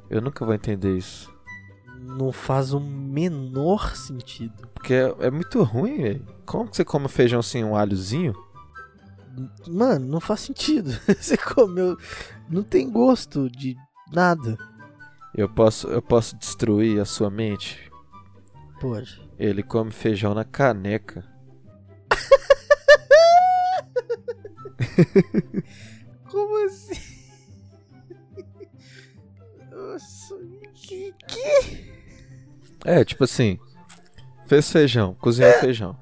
Eu 0.08 0.20
nunca 0.20 0.44
vou 0.44 0.54
entender 0.54 0.96
isso. 0.96 1.32
Não 1.98 2.30
faz 2.30 2.72
o 2.72 2.80
menor 2.80 3.96
sentido. 3.96 4.68
Porque 4.74 4.94
é, 4.94 5.14
é 5.20 5.30
muito 5.30 5.62
ruim, 5.62 6.02
velho. 6.02 6.26
Como 6.44 6.68
que 6.68 6.76
você 6.76 6.84
come 6.84 7.08
feijão 7.08 7.42
sem 7.42 7.64
um 7.64 7.74
alhozinho? 7.74 8.34
Mano, 9.66 10.06
não 10.06 10.20
faz 10.20 10.40
sentido. 10.40 10.90
Você 11.18 11.36
comeu. 11.36 11.96
Não 12.48 12.62
tem 12.62 12.88
gosto 12.88 13.50
de 13.50 13.76
nada. 14.12 14.56
Eu 15.34 15.48
posso, 15.48 15.88
eu 15.88 16.00
posso 16.00 16.36
destruir 16.36 17.00
a 17.00 17.04
sua 17.04 17.30
mente? 17.30 17.90
Pode. 18.80 19.20
Ele 19.36 19.62
come 19.62 19.90
feijão 19.90 20.34
na 20.34 20.44
caneca. 20.44 21.24
Como 26.30 26.66
assim? 26.66 27.00
Nossa, 29.70 30.38
que. 30.74 31.14
que? 31.26 31.94
É, 32.84 33.04
tipo 33.04 33.24
assim, 33.24 33.58
fez 34.46 34.70
feijão, 34.70 35.14
cozinhou 35.14 35.52
feijão. 35.54 35.96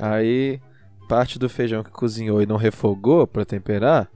Aí, 0.00 0.60
parte 1.08 1.38
do 1.38 1.48
feijão 1.48 1.82
que 1.82 1.90
cozinhou 1.90 2.42
e 2.42 2.46
não 2.46 2.56
refogou 2.56 3.26
pra 3.26 3.44
temperar, 3.44 4.10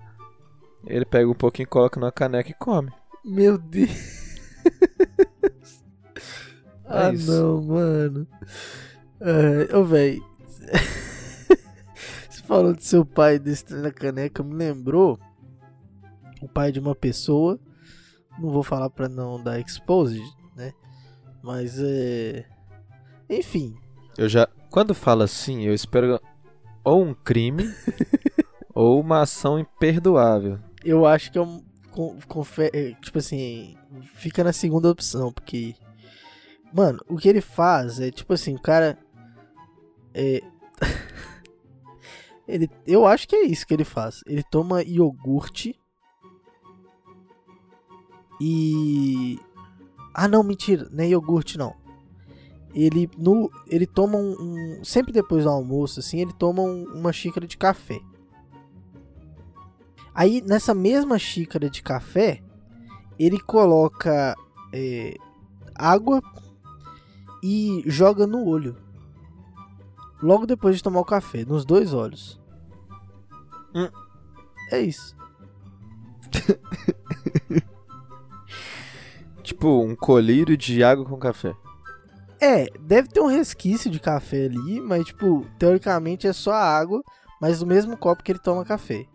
ele 0.86 1.04
pega 1.04 1.28
um 1.28 1.34
pouquinho, 1.34 1.68
coloca 1.68 1.98
numa 1.98 2.12
caneca 2.12 2.50
e 2.50 2.54
come. 2.54 2.92
Meu 3.24 3.58
Deus. 3.58 3.90
ah, 6.86 7.12
isso. 7.12 7.30
não, 7.30 7.62
mano. 7.62 8.26
É, 9.20 9.76
ô, 9.76 9.84
véi. 9.84 10.22
Você 10.46 11.05
falou 12.46 12.72
do 12.74 12.82
seu 12.82 13.04
pai 13.04 13.38
desse 13.38 13.64
trem 13.64 13.82
na 13.82 13.90
caneca, 13.90 14.42
me 14.42 14.54
lembrou 14.54 15.18
o 16.40 16.48
pai 16.48 16.70
de 16.72 16.80
uma 16.80 16.94
pessoa. 16.94 17.58
Não 18.38 18.50
vou 18.50 18.62
falar 18.62 18.90
pra 18.90 19.08
não 19.08 19.42
dar 19.42 19.58
exposed, 19.60 20.22
né? 20.54 20.72
Mas 21.42 21.78
é. 21.78 22.44
Enfim, 23.28 23.74
Eu 24.16 24.28
já, 24.28 24.46
quando 24.70 24.94
falo 24.94 25.22
assim, 25.22 25.62
eu 25.64 25.74
espero 25.74 26.20
ou 26.84 27.02
um 27.02 27.12
crime 27.14 27.64
ou 28.74 29.00
uma 29.00 29.22
ação 29.22 29.58
imperdoável. 29.58 30.58
eu 30.84 31.04
acho 31.06 31.32
que 31.32 31.38
é 31.38 31.42
um. 31.42 31.64
é, 32.72 32.92
Tipo 33.00 33.18
assim, 33.18 33.76
fica 34.14 34.44
na 34.44 34.52
segunda 34.52 34.90
opção, 34.90 35.32
porque. 35.32 35.74
Mano, 36.72 37.00
o 37.08 37.16
que 37.16 37.28
ele 37.28 37.40
faz 37.40 37.98
é 38.00 38.10
tipo 38.10 38.32
assim, 38.32 38.54
o 38.54 38.60
cara. 38.60 38.98
É. 40.14 40.40
ele, 42.48 42.70
eu 42.86 43.06
acho 43.06 43.26
que 43.28 43.36
é 43.36 43.44
isso 43.44 43.66
que 43.66 43.74
ele 43.74 43.84
faz. 43.84 44.22
Ele 44.26 44.42
toma 44.42 44.82
iogurte. 44.82 45.78
E. 48.40 49.38
Ah, 50.14 50.28
não, 50.28 50.42
mentira, 50.42 50.88
não 50.90 51.04
é 51.04 51.08
iogurte 51.08 51.58
não. 51.58 51.74
Ele, 52.74 53.08
no, 53.16 53.50
ele 53.66 53.86
toma 53.86 54.18
um, 54.18 54.34
um- 54.80 54.84
Sempre 54.84 55.12
depois 55.12 55.44
do 55.44 55.50
almoço, 55.50 56.00
assim, 56.00 56.20
ele 56.20 56.32
toma 56.32 56.62
um- 56.62 56.84
uma 56.94 57.12
xícara 57.12 57.46
de 57.46 57.56
café. 57.56 58.00
Aí, 60.14 60.40
nessa 60.42 60.74
mesma 60.74 61.18
xícara 61.18 61.68
de 61.68 61.82
café, 61.82 62.42
ele 63.18 63.38
coloca 63.40 64.34
é, 64.72 65.14
água 65.74 66.20
e 67.42 67.82
joga 67.86 68.26
no 68.26 68.44
olho. 68.44 68.76
Logo 70.22 70.46
depois 70.46 70.76
de 70.76 70.82
tomar 70.82 71.00
o 71.00 71.04
café, 71.04 71.44
nos 71.44 71.64
dois 71.64 71.92
olhos. 71.92 72.40
Hum. 73.74 73.88
É 74.70 74.80
isso. 74.80 75.14
Tipo, 79.42 79.80
um 79.84 79.94
colírio 79.94 80.56
de 80.56 80.82
água 80.82 81.04
com 81.04 81.16
café. 81.16 81.54
É, 82.40 82.66
deve 82.80 83.08
ter 83.08 83.20
um 83.20 83.26
resquício 83.28 83.90
de 83.90 84.00
café 84.00 84.46
ali, 84.46 84.80
mas, 84.80 85.04
tipo, 85.06 85.46
teoricamente 85.58 86.26
é 86.26 86.32
só 86.32 86.52
água, 86.52 87.02
mas 87.40 87.60
do 87.60 87.66
mesmo 87.66 87.96
copo 87.96 88.22
que 88.22 88.32
ele 88.32 88.38
toma 88.40 88.64
café. 88.64 89.06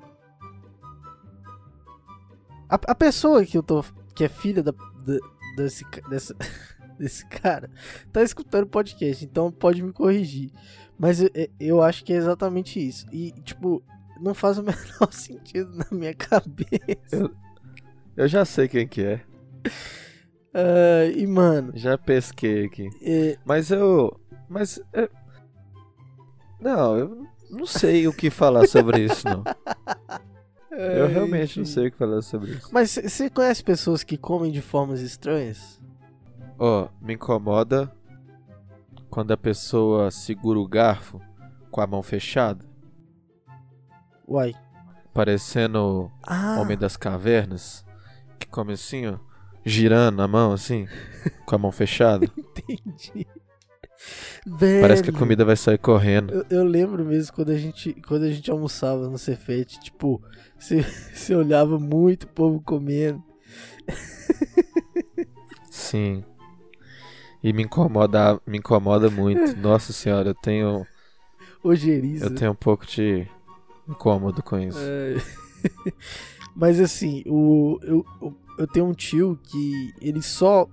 A, 2.70 2.76
a 2.88 2.96
pessoa 2.96 3.46
que 3.46 3.58
eu 3.58 3.62
tô. 3.64 3.84
que 4.16 4.24
é 4.24 4.30
filha 4.30 4.64
da, 4.64 4.72
da- 4.72 5.20
desse, 5.58 5.86
dessa, 6.10 6.34
desse 6.98 7.26
cara, 7.28 7.70
tá 8.14 8.24
escutando 8.24 8.64
o 8.64 8.70
podcast, 8.70 9.26
então 9.26 9.52
pode 9.52 9.84
me 9.84 9.92
corrigir. 9.92 10.50
Mas 11.02 11.20
eu, 11.20 11.30
eu 11.60 11.82
acho 11.82 12.04
que 12.06 12.14
é 12.14 12.16
exatamente 12.16 12.80
isso. 12.80 13.08
E, 13.12 13.32
tipo, 13.44 13.82
não 14.22 14.36
faz 14.36 14.60
o 14.60 14.62
menor 14.64 15.12
sentido 15.12 15.72
na 15.76 15.86
minha 15.92 16.14
cabeça. 16.14 17.32
Eu 18.16 18.28
já 18.28 18.46
sei 18.46 18.68
quem 18.68 18.88
que 18.88 19.02
é. 19.04 19.22
Ah, 20.54 21.06
e, 21.16 21.26
mano, 21.26 21.72
Já 21.76 21.98
pesquei 21.98 22.66
aqui. 22.66 22.88
é, 23.02 23.36
Mas 23.44 23.72
eu. 23.72 24.16
Mas. 24.48 24.80
é- 24.94 25.10
Não, 26.60 26.96
eu 26.98 27.26
não 27.50 27.66
sei 27.66 28.08
o 28.08 28.14
que 28.14 28.30
falar 28.30 28.68
sobre 28.68 29.04
isso, 29.06 29.28
não. 29.28 29.44
Eu 30.72 31.06
realmente 31.08 31.58
não 31.60 31.66
sei 31.66 31.88
o 31.88 31.92
que 31.92 31.98
falar 31.98 32.22
sobre 32.22 32.52
isso. 32.52 32.70
Mas 32.72 32.92
você 32.92 33.30
conhece 33.30 33.62
pessoas 33.62 34.04
que 34.04 34.18
comem 34.18 34.52
de 34.54 34.62
formas 34.62 35.02
estranhas? 35.02 35.82
Ó, 36.58 36.88
me 37.02 37.16
incomoda 37.16 37.92
quando 39.12 39.32
a 39.32 39.38
pessoa 39.38 40.10
segura 40.10 40.58
o 40.58 40.68
garfo 40.68 41.20
com 41.70 41.82
a 41.82 41.86
mão 41.86 42.02
fechada, 42.02 42.66
Uai. 44.28 44.56
parecendo 45.14 46.10
Ah, 46.26 46.58
Homem 46.62 46.78
das 46.78 46.96
Cavernas, 46.96 47.86
que 48.40 48.48
come 48.48 48.74
assim, 48.74 49.06
ó, 49.08 49.18
girando 49.66 50.22
a 50.22 50.28
mão 50.30 50.54
assim, 50.54 50.88
com 51.46 51.56
a 51.56 51.58
mão 51.58 51.72
fechada. 51.74 52.26
entendi. 52.38 53.28
Velho, 54.48 54.82
Parece 54.82 55.04
que 55.04 55.10
a 55.12 55.14
comida 55.14 55.46
vai 55.46 55.56
sair 55.56 55.78
correndo. 55.78 56.34
Eu, 56.34 56.46
eu 56.50 56.64
lembro 56.64 57.06
mesmo 57.06 57.34
quando 57.36 57.52
a 57.52 57.58
gente, 57.58 57.94
quando 58.08 58.24
a 58.24 58.32
gente 58.32 58.50
almoçava 58.50 59.08
no 59.08 59.18
Cefete, 59.18 59.80
tipo, 59.80 60.20
você, 60.58 60.82
você 61.14 61.36
olhava 61.36 61.78
muito 61.78 62.24
o 62.24 62.28
povo 62.30 62.62
comendo. 62.62 63.22
Sim. 65.70 66.24
E 67.44 67.52
me 67.52 67.64
incomoda, 67.64 68.40
me 68.46 68.58
incomoda 68.58 69.10
muito. 69.10 69.56
Nossa 69.58 69.92
senhora, 69.92 70.30
eu 70.30 70.36
tenho, 70.36 70.86
Ojeriza. 71.64 72.26
eu 72.26 72.36
tenho 72.36 72.52
um 72.52 72.56
pouco 72.56 72.86
de 72.86 73.28
incômodo 73.88 74.44
com 74.44 74.60
isso. 74.60 74.80
É. 74.80 75.16
Mas 76.56 76.80
assim, 76.80 77.24
o, 77.26 77.80
eu, 77.82 78.06
eu, 78.22 78.38
eu 78.60 78.68
tenho 78.68 78.86
um 78.86 78.94
tio 78.94 79.40
que 79.44 79.94
ele 80.02 80.22
só 80.22 80.68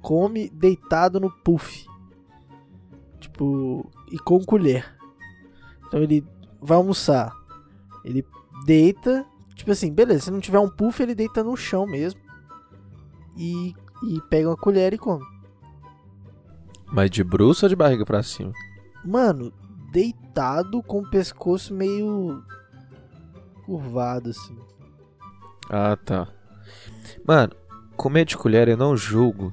come 0.00 0.48
deitado 0.50 1.18
no 1.18 1.30
puff. 1.30 1.86
Tipo, 3.18 3.90
e 4.10 4.18
com 4.18 4.44
colher. 4.44 4.94
Então 5.86 6.02
ele 6.02 6.24
vai 6.60 6.76
almoçar. 6.76 7.32
Ele 8.04 8.24
deita. 8.64 9.26
Tipo 9.54 9.70
assim, 9.70 9.92
beleza, 9.92 10.24
se 10.24 10.30
não 10.30 10.40
tiver 10.40 10.58
um 10.58 10.68
puff, 10.68 11.02
ele 11.02 11.14
deita 11.14 11.42
no 11.42 11.56
chão 11.56 11.86
mesmo. 11.86 12.20
E, 13.36 13.74
e 14.04 14.20
pega 14.28 14.48
uma 14.48 14.56
colher 14.56 14.92
e 14.92 14.98
come. 14.98 15.24
Mas 16.92 17.10
de 17.10 17.24
bruxo 17.24 17.64
ou 17.64 17.68
de 17.68 17.76
barriga 17.76 18.04
pra 18.04 18.22
cima? 18.22 18.52
Mano, 19.04 19.52
deitado 19.90 20.82
com 20.82 21.00
o 21.00 21.10
pescoço 21.10 21.74
meio 21.74 22.42
curvado 23.64 24.30
assim. 24.30 24.56
Ah, 25.70 25.96
tá. 25.96 26.28
Mano, 27.26 27.52
comer 27.96 28.24
de 28.24 28.36
colher 28.36 28.68
eu 28.68 28.76
não 28.76 28.96
julgo. 28.96 29.52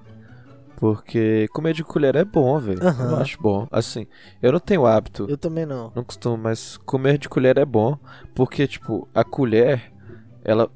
Porque 0.76 1.48
comer 1.52 1.74
de 1.74 1.84
colher 1.84 2.16
é 2.16 2.24
bom, 2.24 2.58
velho. 2.58 2.82
Aham. 2.86 3.12
Eu 3.12 3.18
acho 3.18 3.42
bom. 3.42 3.68
Assim, 3.70 4.08
eu 4.42 4.52
não 4.54 4.60
tenho 4.62 4.86
hábito, 4.86 5.26
Eu 5.30 5.38
também 5.38 5.66
não. 5.66 5.92
não 5.94 6.04
costumo, 6.06 6.38
mas 6.38 6.78
comer 6.78 7.18
de 7.18 7.28
colher 7.28 7.58
é 7.58 7.66
bom. 7.66 7.98
Porque, 8.34 8.66
tipo, 8.66 9.06
a 9.14 9.22
colher, 9.24 9.92
ela 10.42 10.70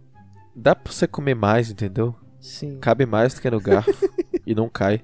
dá 0.54 0.76
pra 0.76 0.91
você 0.91 1.08
comer 1.08 1.36
mais, 1.36 1.71
entendeu? 1.71 2.13
Sim. 2.41 2.80
Cabe 2.82 3.06
mais 3.06 3.34
do 3.34 3.41
que 3.41 3.49
no 3.49 3.62
garfo 3.62 3.91
e 4.45 4.54
não 4.54 4.67
cai. 4.67 4.99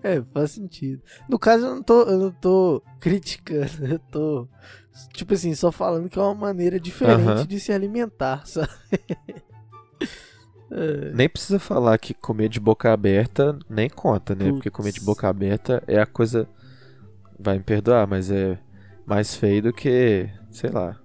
É, 0.04 0.22
faz 0.32 0.52
sentido. 0.52 1.02
No 1.28 1.38
caso, 1.38 1.66
eu 1.66 1.74
não 1.74 1.82
tô, 1.82 2.02
eu 2.04 2.18
não 2.18 2.30
tô 2.30 2.82
criticando, 2.98 3.84
eu 3.86 3.98
tô, 4.10 4.48
tipo 5.12 5.34
assim, 5.34 5.54
só 5.54 5.70
falando 5.70 6.08
que 6.08 6.18
é 6.18 6.22
uma 6.22 6.34
maneira 6.34 6.80
diferente 6.80 7.22
Aham. 7.22 7.46
de 7.46 7.60
se 7.60 7.70
alimentar, 7.70 8.44
sabe? 8.48 8.70
É, 10.70 11.12
Nem 11.12 11.28
precisa 11.28 11.58
falar 11.58 11.98
que 11.98 12.14
comer 12.14 12.48
de 12.48 12.60
boca 12.60 12.92
aberta 12.92 13.58
nem 13.68 13.90
conta, 13.90 14.34
né? 14.34 14.50
Porque 14.52 14.70
Putz. 14.70 14.76
comer 14.76 14.92
de 14.92 15.00
boca 15.00 15.28
aberta 15.28 15.82
é 15.86 15.98
a 16.00 16.06
coisa. 16.06 16.48
Vai 17.38 17.58
me 17.58 17.64
perdoar, 17.64 18.06
mas 18.06 18.30
é 18.30 18.58
mais 19.04 19.34
feio 19.34 19.62
do 19.64 19.72
que. 19.72 20.30
sei 20.50 20.70
lá. 20.70 20.96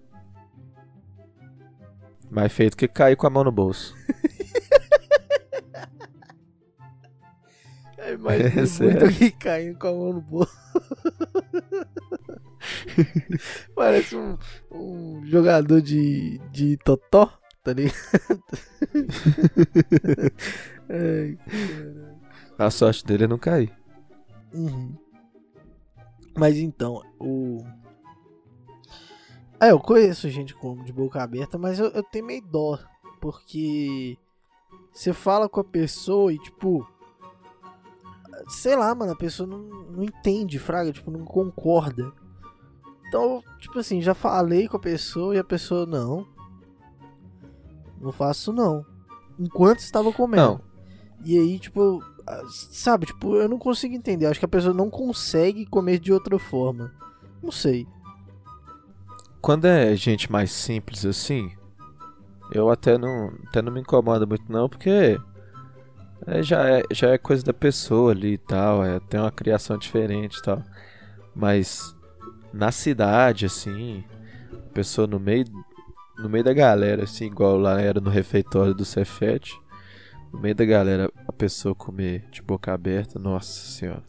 Mais 2.30 2.52
feio 2.52 2.70
do 2.70 2.78
que 2.78 2.88
cair 2.88 3.16
com 3.16 3.26
a 3.28 3.30
mão 3.30 3.44
no 3.44 3.52
bolso. 3.52 3.96
É 8.06 8.18
mais 8.18 8.42
É, 8.82 8.84
muito 8.84 9.08
que 9.18 9.32
caindo 9.32 9.80
com 9.80 9.88
a 9.88 9.92
mão 9.92 10.14
no 10.14 10.22
bolso. 10.22 10.56
Parece 13.76 14.16
um, 14.16 14.38
um 14.72 15.26
jogador 15.26 15.82
de, 15.82 16.40
de 16.52 16.78
totó, 16.78 17.32
tá 17.64 17.74
ligado? 17.74 17.96
Ai, 20.90 21.38
A 22.58 22.70
sorte 22.70 23.06
dele 23.06 23.26
é 23.26 23.28
não 23.28 23.38
cair. 23.38 23.72
Uhum. 24.54 24.96
Mas 26.38 26.58
então, 26.58 27.02
o. 27.20 27.64
É, 29.60 29.72
eu 29.72 29.80
conheço 29.80 30.30
gente 30.30 30.54
com 30.54 30.84
de 30.84 30.92
boca 30.92 31.24
aberta, 31.24 31.58
mas 31.58 31.80
eu, 31.80 31.88
eu 31.88 32.04
tenho 32.04 32.26
meio 32.26 32.42
dó. 32.42 32.78
Porque 33.22 34.18
você 34.94 35.14
fala 35.14 35.48
com 35.50 35.62
a 35.62 35.64
pessoa 35.64 36.34
e, 36.34 36.40
tipo. 36.40 36.86
Sei 38.48 38.76
lá, 38.76 38.94
mano, 38.94 39.12
a 39.12 39.16
pessoa 39.16 39.48
não, 39.48 39.60
não 39.60 40.04
entende, 40.04 40.60
Fraga, 40.60 40.92
tipo, 40.92 41.10
não 41.12 41.26
concorda. 41.26 42.12
Então, 43.08 43.44
tipo 43.60 43.80
assim, 43.80 44.02
já 44.02 44.14
falei 44.14 44.68
com 44.68 44.78
a 44.78 44.80
pessoa 44.80 45.36
e 45.36 45.40
a 45.40 45.44
pessoa, 45.44 45.86
não. 45.86 46.28
Não 48.02 48.12
faço 48.12 48.52
não. 48.52 48.86
Enquanto 49.40 49.80
estava 49.80 50.12
comendo. 50.12 50.42
Não, 50.42 50.62
E 51.24 51.38
aí, 51.38 51.60
tipo, 51.60 52.04
sabe, 52.50 53.06
tipo, 53.06 53.36
eu 53.36 53.48
não 53.48 53.58
consigo 53.58 53.96
entender. 53.96 54.26
Acho 54.26 54.40
que 54.40 54.46
a 54.46 54.50
pessoa 54.50 54.74
não 54.74 54.90
consegue 54.90 55.66
comer 55.66 56.00
de 56.00 56.12
outra 56.12 56.38
forma. 56.38 56.92
Não 57.42 57.52
sei. 57.52 57.88
quando 59.42 59.66
é 59.66 59.96
gente 59.96 60.32
mais 60.32 60.52
simples 60.52 61.06
assim, 61.06 61.52
eu 62.52 62.70
até 62.70 62.98
não, 62.98 63.32
até 63.48 63.62
não 63.62 63.72
me 63.72 63.82
incomoda 63.82 64.26
muito 64.26 64.52
não, 64.52 64.68
porque 64.68 65.20
é, 66.26 66.42
já, 66.44 66.68
é, 66.70 66.84
já 66.92 67.10
é 67.12 67.18
coisa 67.18 67.44
da 67.44 67.54
pessoa 67.54 68.12
ali 68.12 68.34
e 68.34 68.38
tal, 68.38 68.84
é, 68.84 69.00
tem 69.00 69.20
uma 69.20 69.32
criação 69.32 69.78
diferente 69.78 70.38
e 70.38 70.42
tal. 70.42 70.64
Mas 71.36 71.96
na 72.54 72.72
cidade, 72.72 73.46
assim, 73.46 74.04
a 74.54 74.74
pessoa 74.74 75.06
no 75.08 75.20
meio, 75.20 75.46
no 76.18 76.30
meio 76.30 76.44
da 76.44 76.54
galera, 76.54 77.04
assim, 77.04 77.26
igual 77.26 77.58
lá 77.58 77.80
era 77.82 78.00
no 78.00 78.10
refeitório 78.10 78.74
do 78.74 78.86
Cefete, 78.86 79.54
no 80.32 80.40
meio 80.40 80.56
da 80.56 80.66
galera, 80.66 81.12
a 81.28 81.32
pessoa 81.32 81.76
comer 81.76 82.26
de 82.32 82.42
boca 82.42 82.74
aberta, 82.74 83.20
nossa 83.20 83.52
senhora. 83.70 84.04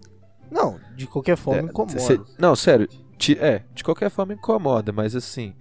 Não, 0.51 0.79
de 0.97 1.07
qualquer 1.07 1.37
forma 1.37 1.61
É, 1.67 1.71
incomoda. 1.71 1.99
cê- 1.99 2.21
não, 2.39 2.55
sério. 2.55 2.89
ti- 3.19 3.39
é, 3.39 3.65
de 3.75 3.83
qualquer 3.83 4.11
forma 4.11 4.33
incomoda, 4.35 4.93
mas 4.93 5.17
assim, 5.17 5.55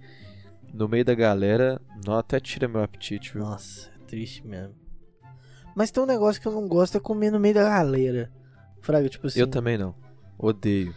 no 0.72 0.88
meio 0.88 1.04
da 1.04 1.14
galera, 1.14 1.80
não 2.06 2.14
até 2.16 2.38
tira 2.38 2.68
meu 2.68 2.82
apetite, 2.82 3.32
viu? 3.32 3.42
Nossa, 3.42 3.90
é 3.90 4.06
triste 4.06 4.46
mesmo. 4.46 4.74
Mas 5.76 5.90
tem 5.90 6.02
um 6.02 6.06
negócio 6.06 6.40
que 6.40 6.48
eu 6.48 6.52
não 6.52 6.66
gosto 6.66 6.96
é 6.96 7.00
comer 7.00 7.30
no 7.30 7.38
meio 7.38 7.54
da 7.54 7.64
galera. 7.64 8.32
Fraga, 8.80 9.10
tipo 9.10 9.26
assim. 9.26 9.38
Eu 9.38 9.46
também 9.46 9.76
não. 9.76 9.94
Odeio. 10.38 10.94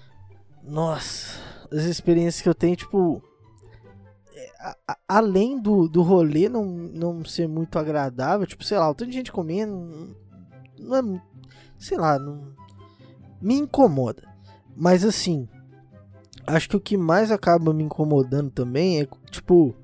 Nossa, 0.64 1.38
as 1.72 1.84
experiências 1.84 2.42
que 2.42 2.48
eu 2.48 2.56
tenho, 2.56 2.78
tipo. 2.78 3.22
é, 4.34 4.50
a- 4.60 4.78
a- 4.88 4.98
além 5.08 5.60
do, 5.62 5.90
do 5.90 6.02
rolê 6.02 6.48
não, 6.48 6.64
não 6.66 7.26
ser 7.26 7.46
muito 7.48 7.78
agradável, 7.78 8.48
tipo, 8.48 8.64
sei 8.64 8.78
lá, 8.78 8.90
o 8.90 8.96
tanto 8.96 9.10
de 9.10 9.18
gente 9.18 9.34
comendo. 9.34 10.16
Não, 10.80 11.16
é. 11.18 11.22
Sei 11.78 11.98
lá, 11.98 12.18
não. 12.18 12.54
Me 13.42 13.56
incomoda. 13.56 14.24
Mas 14.78 15.04
assim. 15.04 15.48
Acho 16.48 16.70
que 16.70 16.78
o 16.78 16.82
que 16.82 16.96
mais 16.98 17.32
acaba 17.32 17.74
me 17.74 17.84
incomodando 17.84 18.50
também 18.50 19.02
é, 19.02 19.08
tipo. 19.30 19.76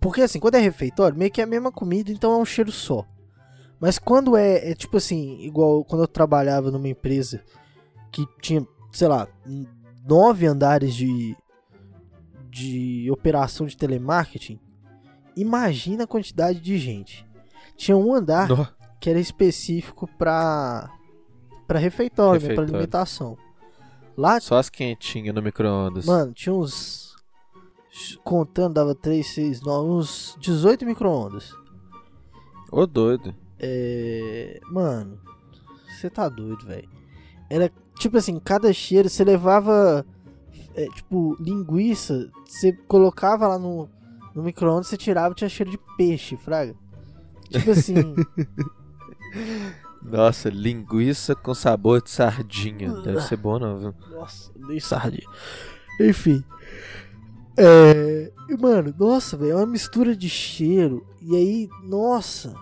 Porque 0.00 0.22
assim, 0.22 0.38
quando 0.40 0.54
é 0.54 0.60
refeitório, 0.60 1.18
meio 1.18 1.30
que 1.32 1.40
é 1.40 1.44
a 1.44 1.48
mesma 1.48 1.70
comida, 1.72 2.10
então 2.12 2.32
é 2.32 2.36
um 2.38 2.44
cheiro 2.44 2.70
só. 2.72 3.04
Mas 3.80 3.98
quando 3.98 4.36
é, 4.36 4.70
é 4.70 4.74
tipo 4.74 4.96
assim, 4.98 5.40
igual 5.40 5.82
quando 5.84 6.02
eu 6.02 6.08
trabalhava 6.08 6.70
numa 6.70 6.88
empresa 6.88 7.42
que 8.12 8.26
tinha, 8.40 8.66
sei 8.92 9.08
lá, 9.08 9.26
nove 10.06 10.46
andares 10.46 10.94
de, 10.94 11.34
de 12.50 13.10
operação 13.10 13.66
de 13.66 13.76
telemarketing, 13.76 14.60
imagina 15.36 16.04
a 16.04 16.06
quantidade 16.06 16.60
de 16.60 16.76
gente. 16.78 17.26
Tinha 17.76 17.96
um 17.96 18.12
andar 18.14 18.46
que 19.00 19.08
era 19.08 19.18
específico 19.18 20.06
pra, 20.18 20.90
pra 21.66 21.78
refeitório, 21.78 22.34
né, 22.34 22.48
pra 22.48 22.48
Refeitório. 22.62 22.74
alimentação. 22.74 23.38
Lá, 24.16 24.38
Só 24.40 24.58
as 24.58 24.68
quentinhas 24.68 25.34
no 25.34 25.40
micro-ondas. 25.40 26.04
mano, 26.04 26.32
tinha 26.34 26.54
uns. 26.54 27.08
Contando, 28.22 28.74
dava 28.74 28.94
3, 28.94 29.26
6, 29.26 29.62
9, 29.62 29.88
uns 29.90 30.36
18 30.38 30.84
micro-ondas. 30.84 31.52
Ô 32.70 32.86
doido. 32.86 33.34
É. 33.60 34.60
Mano, 34.70 35.20
você 35.88 36.08
tá 36.08 36.28
doido, 36.28 36.64
velho. 36.66 36.88
Era 37.48 37.70
tipo 37.98 38.16
assim, 38.16 38.38
cada 38.38 38.72
cheiro 38.72 39.08
você 39.08 39.24
levava. 39.24 40.04
é, 40.74 40.86
tipo, 40.86 41.36
linguiça, 41.40 42.30
você 42.46 42.72
colocava 42.72 43.46
lá 43.46 43.58
no, 43.58 43.88
no 44.34 44.42
micro-ondas, 44.42 44.86
você 44.86 44.96
tirava 44.96 45.34
tinha 45.34 45.48
cheiro 45.48 45.70
de 45.70 45.78
peixe, 45.96 46.36
fraga. 46.36 46.74
Tipo 47.50 47.72
assim, 47.72 48.14
Nossa, 50.02 50.48
linguiça 50.48 51.34
com 51.34 51.52
sabor 51.54 52.02
de 52.02 52.10
sardinha. 52.10 52.92
Deve 53.02 53.20
ser 53.20 53.36
bom 53.36 53.58
não, 53.58 53.78
viu? 53.78 53.94
nossa, 54.10 54.50
dei 54.66 54.80
sardinha. 54.80 55.28
Enfim. 56.00 56.42
É. 57.56 58.32
Mano, 58.58 58.94
nossa, 58.98 59.36
velho, 59.36 59.52
é 59.52 59.56
uma 59.56 59.66
mistura 59.66 60.16
de 60.16 60.28
cheiro. 60.28 61.06
E 61.20 61.36
aí, 61.36 61.68
nossa, 61.84 62.54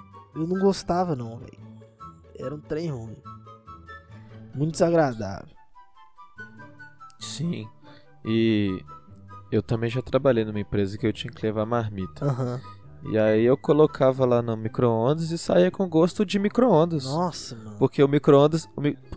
eu 0.42 0.46
não 0.46 0.58
gostava 0.58 1.14
não, 1.16 1.38
velho. 1.38 1.58
Era 2.38 2.54
um 2.54 2.60
trem 2.60 2.90
ruim. 2.90 3.16
Muito 4.54 4.72
desagradável. 4.72 5.48
Sim. 7.18 7.68
E 8.24 8.82
eu 9.50 9.62
também 9.62 9.90
já 9.90 10.02
trabalhei 10.02 10.44
numa 10.44 10.60
empresa 10.60 10.96
que 10.96 11.06
eu 11.06 11.12
tinha 11.12 11.32
que 11.32 11.44
levar 11.44 11.66
marmita. 11.66 12.24
Aham. 12.24 12.60
E 13.10 13.16
aí 13.16 13.44
eu 13.44 13.56
colocava 13.56 14.24
lá 14.24 14.42
no 14.42 14.56
micro-ondas 14.56 15.30
e 15.30 15.38
saía 15.38 15.70
com 15.70 15.88
gosto 15.88 16.26
de 16.26 16.38
micro-ondas. 16.38 17.04
Nossa, 17.04 17.54
mano. 17.54 17.76
Porque 17.78 18.02
o 18.02 18.08
micro-ondas 18.08 18.68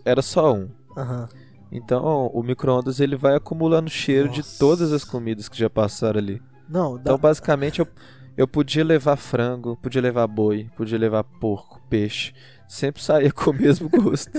era 0.04 0.22
só 0.22 0.54
um. 0.54 0.70
Aham. 0.96 1.28
Então 1.70 2.26
o 2.28 2.42
micro-ondas 2.42 3.00
ele 3.00 3.16
vai 3.16 3.34
acumulando 3.34 3.90
cheiro 3.90 4.28
de 4.28 4.38
Nossa. 4.38 4.58
todas 4.58 4.92
as 4.92 5.04
comidas 5.04 5.48
que 5.48 5.58
já 5.58 5.70
passaram 5.70 6.18
ali. 6.18 6.40
Não, 6.68 6.94
dá 6.94 7.00
Então 7.00 7.18
basicamente 7.18 7.80
eu, 7.80 7.88
eu 8.36 8.46
podia 8.48 8.84
levar 8.84 9.16
frango, 9.16 9.76
podia 9.76 10.00
levar 10.02 10.26
boi, 10.26 10.68
podia 10.76 10.98
levar 10.98 11.22
porco, 11.24 11.80
peixe. 11.88 12.32
Sempre 12.68 13.02
saía 13.02 13.30
com 13.32 13.50
o 13.50 13.54
mesmo 13.54 13.88
gosto. 13.88 14.30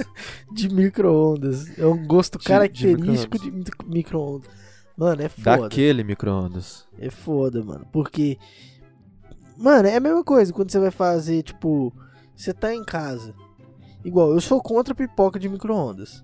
de 0.51 0.67
micro-ondas. 0.73 1.77
É 1.77 1.85
um 1.85 2.05
gosto 2.05 2.39
De- 2.39 2.45
característico 2.45 3.37
de 3.37 3.45
de 3.45 3.51
micro- 3.51 3.87
micro-ondas. 3.87 4.49
Mano, 4.97 5.21
é 5.21 5.29
foda. 5.29 5.61
Daquele 5.63 6.03
micro-ondas. 6.03 6.85
É 6.97 7.09
foda, 7.09 7.63
mano. 7.63 7.85
Porque. 7.91 8.37
Mano, 9.57 9.87
é 9.87 9.95
a 9.95 9.99
mesma 9.99 10.23
coisa 10.23 10.51
quando 10.53 10.71
você 10.71 10.79
vai 10.79 10.91
fazer, 10.91 11.43
tipo. 11.43 11.93
Você 12.35 12.53
tá 12.53 12.73
em 12.73 12.83
casa. 12.83 13.33
Igual, 14.03 14.31
eu 14.31 14.41
sou 14.41 14.61
contra 14.61 14.93
pipoca 14.95 15.39
de 15.39 15.47
micro-ondas. 15.47 16.23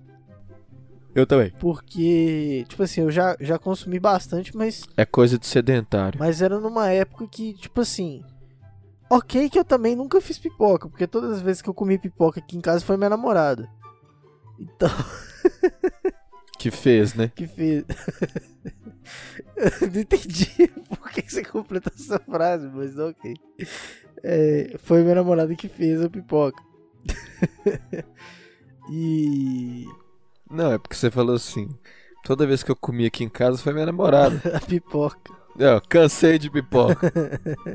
Eu 1.14 1.26
também. 1.26 1.52
Porque, 1.58 2.64
tipo 2.68 2.82
assim, 2.82 3.00
eu 3.02 3.10
já, 3.10 3.36
já 3.40 3.58
consumi 3.58 3.98
bastante, 3.98 4.56
mas. 4.56 4.84
É 4.96 5.04
coisa 5.04 5.38
de 5.38 5.46
sedentário. 5.46 6.18
Mas 6.18 6.40
era 6.40 6.58
numa 6.60 6.88
época 6.90 7.26
que, 7.26 7.54
tipo 7.54 7.80
assim. 7.80 8.22
Ok 9.12 9.50
que 9.50 9.58
eu 9.58 9.64
também 9.64 9.96
nunca 9.96 10.20
fiz 10.20 10.38
pipoca, 10.38 10.88
porque 10.88 11.04
todas 11.04 11.32
as 11.32 11.42
vezes 11.42 11.60
que 11.60 11.68
eu 11.68 11.74
comi 11.74 11.98
pipoca 11.98 12.38
aqui 12.38 12.56
em 12.56 12.60
casa 12.60 12.84
foi 12.84 12.96
minha 12.96 13.10
namorada. 13.10 13.68
Então, 14.56 14.88
Que 16.60 16.70
fez, 16.70 17.14
né? 17.14 17.32
que 17.34 17.46
fez. 17.46 17.84
Eu 19.80 19.88
não 19.90 20.00
entendi 20.00 20.68
por 20.90 21.10
que 21.10 21.22
você 21.22 21.42
completou 21.42 21.90
essa 21.98 22.18
frase, 22.18 22.68
mas 22.68 22.98
ok. 22.98 23.34
É, 24.22 24.76
foi 24.78 25.02
minha 25.02 25.14
namorada 25.14 25.54
que 25.56 25.68
fez 25.68 26.02
a 26.02 26.10
pipoca. 26.10 26.62
e 28.92 29.86
Não, 30.50 30.72
é 30.72 30.78
porque 30.78 30.96
você 30.96 31.10
falou 31.10 31.36
assim. 31.36 31.68
Toda 32.24 32.46
vez 32.46 32.62
que 32.62 32.70
eu 32.70 32.76
comi 32.76 33.06
aqui 33.06 33.24
em 33.24 33.28
casa 33.28 33.58
foi 33.58 33.72
minha 33.72 33.86
namorada. 33.86 34.40
a 34.54 34.60
pipoca. 34.60 35.32
Não, 35.56 35.80
cansei 35.88 36.38
de 36.38 36.50
pipoca. 36.50 37.12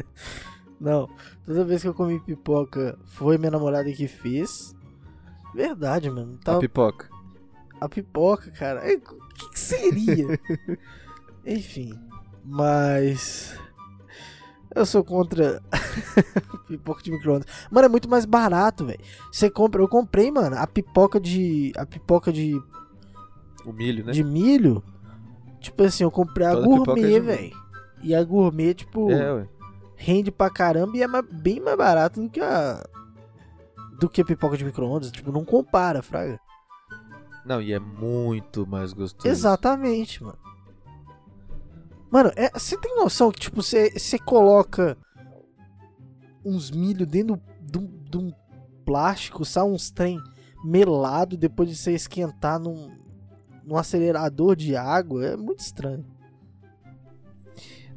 Não, 0.80 1.10
toda 1.46 1.64
vez 1.64 1.82
que 1.82 1.88
eu 1.88 1.94
comi 1.94 2.20
pipoca 2.20 2.98
foi 3.06 3.38
minha 3.38 3.52
namorada 3.52 3.92
que 3.92 4.08
fez. 4.08 4.76
Verdade, 5.54 6.10
mano. 6.10 6.38
A 6.42 6.44
Tava 6.46 6.60
pipoca. 6.60 7.10
A 7.80 7.90
pipoca, 7.90 8.52
cara. 8.52 8.82
é, 8.82 8.96
O 8.96 9.00
que, 9.34 9.50
que 9.52 9.60
seria? 9.60 10.40
Enfim. 11.46 11.94
Mas. 12.44 13.58
Eu 14.76 14.86
sou 14.86 15.06
contra 15.06 15.64
pipoca 16.68 17.02
de 17.02 17.10
micro-ondas. 17.10 17.48
Mano, 17.72 17.86
é 17.86 17.90
muito 17.90 18.10
mais 18.10 18.26
barato, 18.26 18.86
velho. 18.86 19.00
Você 19.32 19.50
compra. 19.50 19.82
Eu 19.82 19.88
comprei, 19.88 20.30
mano, 20.30 20.58
a 20.58 20.68
pipoca 20.68 21.18
de. 21.18 21.72
A 21.78 21.86
pipoca 21.86 22.32
de, 22.34 22.62
O 23.66 23.72
milho, 23.72 24.04
né? 24.04 24.12
de 24.12 24.22
milho. 24.22 24.84
Tipo 25.62 25.84
assim, 25.84 26.04
eu 26.04 26.12
comprei 26.12 26.46
a 26.46 26.52
Toda 26.52 26.66
é 26.66 26.68
gourmet, 26.68 27.02
de 27.02 27.20
velho. 27.22 27.66
E 28.04 28.14
a 28.14 28.22
gourmet, 28.24 28.74
tipo, 28.74 29.10
É, 29.10 29.48
rende 29.96 30.30
pra 30.30 30.50
caramba 30.50 30.98
e 30.98 31.02
é 31.02 31.08
bem 31.32 31.62
mais 31.62 31.78
barato 31.78 32.22
do 32.22 32.30
que 32.30 32.42
a. 32.42 32.86
Do 33.98 34.10
que 34.10 34.20
a 34.22 34.26
pipoca 34.26 34.58
de 34.58 34.66
micro-ondas. 34.66 35.10
Tipo, 35.10 35.32
não 35.32 35.46
compara, 35.46 36.04
Fraga. 36.04 36.38
Não, 37.46 37.62
e 37.62 37.72
é 37.72 37.80
muito 37.80 38.68
mais 38.68 38.92
gostoso. 38.92 39.26
Exatamente, 39.28 40.22
mano. 40.22 40.38
Mano, 42.12 42.32
é- 42.36 42.52
você 42.52 42.78
tem 42.78 42.96
noção 42.96 43.32
que, 43.32 43.40
tipo, 43.40 43.62
você 43.62 44.20
coloca 44.20 44.98
uns 46.44 46.70
milho 46.72 47.06
dentro 47.06 47.42
de 47.62 47.78
um- 47.78 48.06
um 48.16 48.32
plástico, 48.86 49.44
sabe? 49.44 49.72
Uns 49.72 49.90
trem 49.90 50.22
melado 50.64 51.36
depois 51.36 51.70
de 51.70 51.76
você 51.76 51.94
esquentar 51.94 52.60
num, 52.60 52.92
num 53.64 53.76
acelerador 53.78 54.56
de 54.56 54.76
água. 54.76 55.26
É 55.26 55.36
muito 55.36 55.60
estranho. 55.60 56.06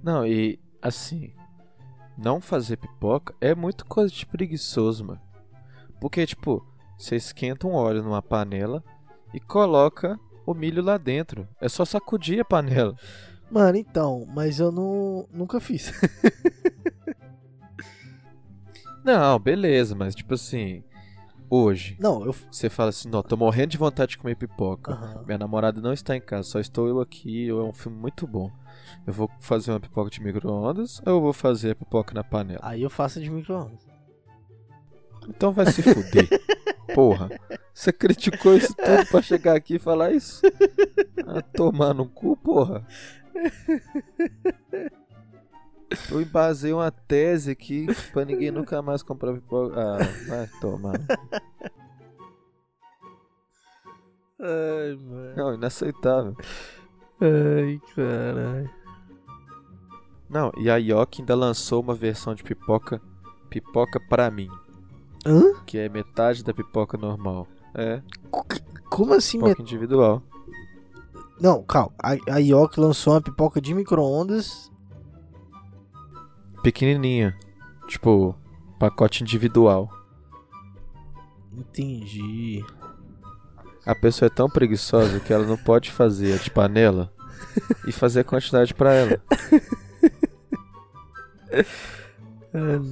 Não, 0.02 0.26
e 0.26 0.58
assim, 0.80 1.32
não 2.16 2.40
fazer 2.40 2.76
pipoca 2.76 3.34
é 3.40 3.54
muito 3.54 3.84
coisa 3.84 4.12
de 4.12 4.24
preguiçoso, 4.26 5.04
mano. 5.04 5.20
Porque, 6.00 6.26
tipo, 6.26 6.64
você 6.96 7.16
esquenta 7.16 7.66
um 7.66 7.74
óleo 7.74 8.02
numa 8.02 8.22
panela 8.22 8.82
e 9.34 9.40
coloca 9.40 10.18
o 10.46 10.54
milho 10.54 10.82
lá 10.82 10.96
dentro. 10.96 11.46
É 11.60 11.68
só 11.68 11.84
sacudir 11.84 12.40
a 12.40 12.44
panela. 12.44 12.94
Mano, 13.50 13.78
então, 13.78 14.26
mas 14.34 14.60
eu 14.60 14.70
não, 14.70 15.26
nunca 15.32 15.58
fiz. 15.60 15.92
Não, 19.04 19.38
beleza, 19.38 19.94
mas 19.94 20.14
tipo 20.14 20.34
assim, 20.34 20.82
hoje, 21.48 21.96
Não, 21.98 22.26
eu. 22.26 22.34
você 22.50 22.68
fala 22.68 22.90
assim, 22.90 23.08
não, 23.08 23.22
tô 23.22 23.38
morrendo 23.38 23.68
de 23.70 23.78
vontade 23.78 24.10
de 24.10 24.18
comer 24.18 24.34
pipoca. 24.34 24.92
Aham. 24.92 25.22
Minha 25.24 25.38
namorada 25.38 25.80
não 25.80 25.94
está 25.94 26.14
em 26.14 26.20
casa, 26.20 26.46
só 26.48 26.60
estou 26.60 26.86
eu 26.88 27.00
aqui, 27.00 27.48
é 27.48 27.54
um 27.54 27.72
filme 27.72 27.96
muito 27.96 28.26
bom. 28.26 28.50
Eu 29.06 29.12
vou 29.14 29.30
fazer 29.40 29.70
uma 29.70 29.80
pipoca 29.80 30.10
de 30.10 30.20
micro-ondas 30.22 31.00
ou 31.06 31.14
eu 31.14 31.20
vou 31.22 31.32
fazer 31.32 31.70
a 31.70 31.74
pipoca 31.74 32.12
na 32.12 32.22
panela? 32.22 32.60
Aí 32.62 32.82
eu 32.82 32.90
faço 32.90 33.18
de 33.20 33.30
micro-ondas. 33.30 33.80
Então 35.26 35.52
vai 35.52 35.66
se 35.72 35.80
fuder. 35.82 36.28
Porra. 36.94 37.30
Você 37.72 37.92
criticou 37.92 38.56
isso 38.56 38.74
tudo 38.74 39.06
pra 39.06 39.22
chegar 39.22 39.56
aqui 39.56 39.76
e 39.76 39.78
falar 39.78 40.12
isso? 40.12 40.42
Ah, 41.30 41.42
tomar 41.42 41.92
no 41.92 42.08
cu, 42.08 42.34
porra. 42.38 42.86
Eu 46.10 46.20
embasei 46.20 46.72
uma 46.72 46.90
tese 46.90 47.50
aqui 47.50 47.86
pra 48.12 48.24
ninguém 48.24 48.50
nunca 48.50 48.82
mais 48.82 49.02
comprar 49.02 49.32
pipoca. 49.32 49.74
Ah, 49.80 49.96
vai 50.28 50.46
tomar. 50.60 50.92
Ai, 54.40 54.94
mano. 55.00 55.36
Não, 55.36 55.54
inaceitável. 55.54 56.36
Ai, 57.20 57.80
caralho. 57.94 58.70
Não, 60.28 60.52
e 60.58 60.68
a 60.70 60.76
Yoki 60.76 61.22
ainda 61.22 61.34
lançou 61.34 61.80
uma 61.82 61.94
versão 61.94 62.34
de 62.34 62.44
pipoca, 62.44 63.00
pipoca 63.48 63.98
pra 64.10 64.30
mim, 64.30 64.50
Hã? 65.26 65.54
que 65.64 65.78
é 65.78 65.88
metade 65.88 66.44
da 66.44 66.52
pipoca 66.52 66.98
normal. 66.98 67.48
É, 67.74 68.02
Como 68.90 69.14
assim, 69.14 69.38
pipoca 69.40 69.62
individual. 69.62 70.22
Não, 71.40 71.62
calma. 71.62 71.92
A, 72.02 72.34
a 72.34 72.38
Yoki 72.38 72.80
lançou 72.80 73.14
uma 73.14 73.20
pipoca 73.20 73.60
de 73.60 73.74
micro-ondas. 73.74 74.70
Pequenininha. 76.62 77.36
Tipo, 77.86 78.34
pacote 78.78 79.22
individual. 79.22 79.88
Entendi. 81.52 82.64
A 83.86 83.94
pessoa 83.94 84.26
é 84.26 84.30
tão 84.30 84.48
preguiçosa 84.48 85.20
que 85.20 85.32
ela 85.32 85.46
não 85.46 85.56
pode 85.56 85.90
fazer 85.90 86.34
a 86.34 86.36
de 86.36 86.50
panela 86.50 87.12
e 87.86 87.92
fazer 87.92 88.20
a 88.20 88.24
quantidade 88.24 88.74
pra 88.74 88.92
ela. 88.92 89.22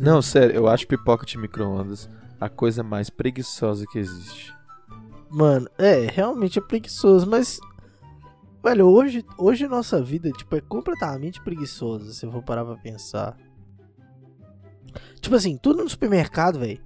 Não, 0.00 0.20
sério, 0.22 0.54
eu 0.54 0.68
acho 0.68 0.87
pipoca 0.87 1.24
de 1.26 1.38
micro-ondas 1.38 2.09
a 2.40 2.48
coisa 2.48 2.82
mais 2.82 3.11
preguiçosa 3.11 3.87
que 3.87 3.98
existe. 3.98 4.54
Mano, 5.30 5.68
é, 5.76 6.06
realmente 6.06 6.59
é 6.59 6.62
preguiçoso, 6.62 7.26
mas. 7.26 7.59
Velho, 8.66 8.88
hoje, 8.88 9.24
hoje 9.38 9.68
nossa 9.68 10.02
vida, 10.02 10.29
tipo, 10.33 10.57
é 10.57 10.61
completamente 10.61 11.40
preguiçosa, 11.40 12.12
se 12.12 12.26
eu 12.26 12.33
for 12.33 12.42
parar 12.42 12.64
pra 12.64 12.74
pensar. 12.74 13.38
Tipo 15.20 15.37
assim, 15.37 15.57
tudo 15.57 15.85
no 15.85 15.88
supermercado, 15.88 16.59
velho. 16.59 16.85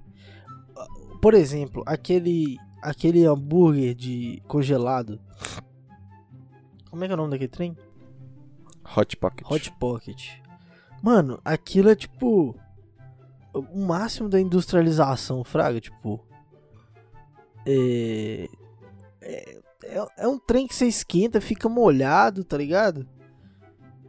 Por 1.19 1.33
exemplo, 1.33 1.81
aquele. 1.87 2.57
Aquele 2.83 3.25
hambúrguer 3.25 3.95
de 3.95 4.43
congelado. 4.47 5.19
Como 6.91 7.03
é 7.03 7.07
que 7.07 7.13
é 7.13 7.15
o 7.15 7.17
nome 7.17 7.31
daquele 7.31 7.47
trem? 7.47 7.77
Hot 8.95 9.17
Pocket. 9.17 9.51
Hot 9.51 9.71
Pocket. 9.79 10.29
Mano, 11.01 11.41
aquilo 11.43 11.89
é 11.89 11.95
tipo. 11.95 12.55
O 13.55 13.85
máximo 13.85 14.29
da 14.29 14.39
industrialização, 14.39 15.43
Fraga, 15.43 15.81
tipo. 15.81 16.23
É. 17.65 18.47
É, 19.19 19.60
é, 19.83 20.05
é 20.17 20.27
um 20.27 20.39
trem 20.39 20.67
que 20.67 20.75
você 20.75 20.85
esquenta, 20.85 21.41
fica 21.41 21.67
molhado, 21.67 22.43
tá 22.43 22.57
ligado? 22.57 23.07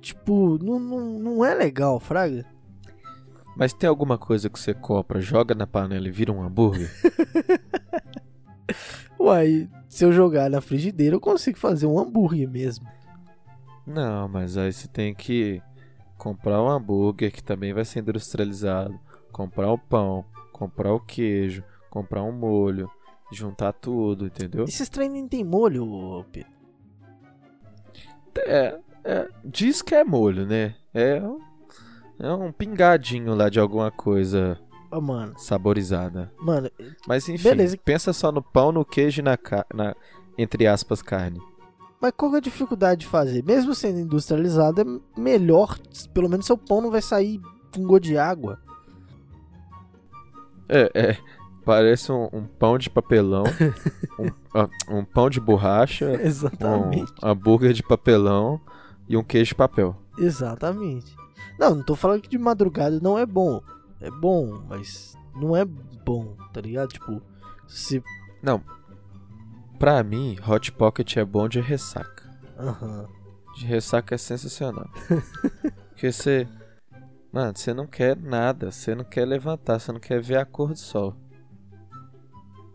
Tipo, 0.01 0.59
não, 0.63 0.79
não, 0.79 1.19
não 1.19 1.45
é 1.45 1.55
legal, 1.55 2.01
Fraga. 2.01 2.45
Mas 3.57 3.73
tem 3.73 3.89
alguma 3.89 4.17
coisa 4.17 4.49
que 4.49 4.59
você 4.59 4.73
compra, 4.73 5.21
joga 5.21 5.55
na 5.55 5.67
panela 5.67 6.09
e 6.09 6.11
vira 6.11 6.33
um 6.33 6.43
hambúrguer? 6.43 6.91
Uai, 9.19 9.69
se 9.89 10.05
eu 10.05 10.13
jogar 10.13 10.51
na 10.51 10.61
frigideira, 10.61 11.15
eu 11.15 11.21
consigo 11.21 11.59
fazer 11.59 11.87
um 11.87 11.99
hambúrguer 11.99 12.49
mesmo. 12.49 12.89
Não, 13.87 14.29
mas 14.29 14.57
aí 14.57 14.73
você 14.73 14.89
tem 14.89 15.15
que 15.15 15.63
comprar 16.17 16.63
um 16.63 16.69
hambúrguer 16.69 17.31
que 17.31 17.43
também 17.43 17.73
vai 17.73 17.85
ser 17.85 18.01
industrializado, 18.01 18.99
comprar 19.31 19.71
o 19.71 19.79
pão, 19.79 20.25
comprar 20.53 20.93
o 20.93 21.01
queijo, 21.01 21.63
comprar 21.91 22.23
um 22.23 22.33
molho, 22.33 22.91
juntar 23.39 23.73
tudo, 23.73 24.27
entendeu? 24.27 24.65
Esses 24.65 24.89
trem 24.89 25.09
nem 25.09 25.27
tem 25.29 25.43
molho, 25.45 26.25
Pedro. 26.33 26.51
É, 28.39 28.79
é, 29.05 29.29
diz 29.45 29.83
que 29.83 29.95
é 29.95 30.05
molho, 30.05 30.47
né? 30.47 30.75
É, 30.95 31.21
um- 31.21 31.41
é 32.19 32.33
um 32.33 32.53
pingadinho 32.53 33.35
lá 33.35 33.49
de 33.49 33.59
alguma 33.61 33.91
coisa 33.91 34.59
Ô, 34.91 35.01
mano, 35.01 35.35
saborizada. 35.39 36.33
mano, 36.39 36.71
Mas 37.07 37.29
enfim, 37.29 37.43
Beleza. 37.43 37.77
pensa 37.85 38.13
só 38.13 38.31
no 38.33 38.43
pão, 38.43 38.73
no 38.73 38.85
queijo 38.85 39.21
e 39.21 39.25
na, 39.25 39.39
na 39.75 39.95
entre 40.39 40.67
aspas 40.67 41.03
carne. 41.03 41.41
Mas 42.01 42.13
qual 42.17 42.31
que 42.33 42.37
é 42.37 42.39
a 42.39 42.43
dificuldade 42.43 43.03
de 43.03 43.07
fazer? 43.07 43.45
Mesmo 43.45 43.75
sendo 43.75 44.01
industrializado, 44.01 44.81
é 44.81 45.21
melhor. 45.21 45.79
Pelo 46.13 46.29
menos 46.29 46.47
seu 46.47 46.57
pão 46.59 46.81
não 46.81 46.91
vai 46.91 47.01
sair 47.03 47.41
com 47.73 47.83
gosto 47.85 48.03
de 48.05 48.19
água. 48.19 48.59
É, 50.69 50.91
é. 50.95 51.19
Parece 51.65 52.11
um, 52.11 52.29
um 52.33 52.45
pão 52.45 52.77
de 52.77 52.91
papelão, 52.91 53.45
um, 54.19 54.29
ah, 54.55 54.69
um 54.89 55.05
pão 55.05 55.31
de 55.31 55.41
borracha, 55.41 56.21
Exatamente. 56.23 57.13
um 57.23 57.29
hambúrguer 57.29 57.73
de 57.73 57.83
papelão 57.83 58.61
e 59.09 59.17
um 59.17 59.23
queijo 59.23 59.51
de 59.51 59.55
papel. 59.55 59.97
Exatamente. 60.19 61.15
Não, 61.59 61.77
não 61.77 61.83
tô 61.83 61.95
falando 61.95 62.23
que 62.23 62.29
de 62.29 62.39
madrugada 62.39 62.99
não 63.01 63.19
é 63.19 63.25
bom. 63.25 63.63
É 64.01 64.11
bom, 64.11 64.63
mas 64.69 65.17
não 65.37 65.57
é 65.57 65.65
bom, 65.65 66.37
tá 66.53 66.61
ligado? 66.61 66.93
Tipo, 66.93 67.23
se. 67.69 68.03
Pra 69.79 70.03
mim, 70.03 70.37
Hot 70.47 70.73
Pocket 70.73 71.17
é 71.17 71.25
bom 71.25 71.49
de 71.49 71.61
ressaca. 71.61 72.29
Aham. 72.59 73.07
De 73.55 73.67
ressaca 73.67 74.15
é 74.15 74.19
sensacional. 74.19 74.89
Porque 75.91 76.11
você 76.11 76.49
Mano, 77.33 77.55
você 77.57 77.73
não 77.73 77.87
quer 77.87 78.15
nada, 78.15 78.71
você 78.71 78.95
não 78.95 79.05
quer 79.05 79.25
levantar, 79.25 79.79
você 79.79 79.91
não 79.91 79.99
quer 79.99 80.21
ver 80.21 80.37
a 80.37 80.45
cor 80.45 80.69
do 80.69 80.79
sol. 80.79 81.17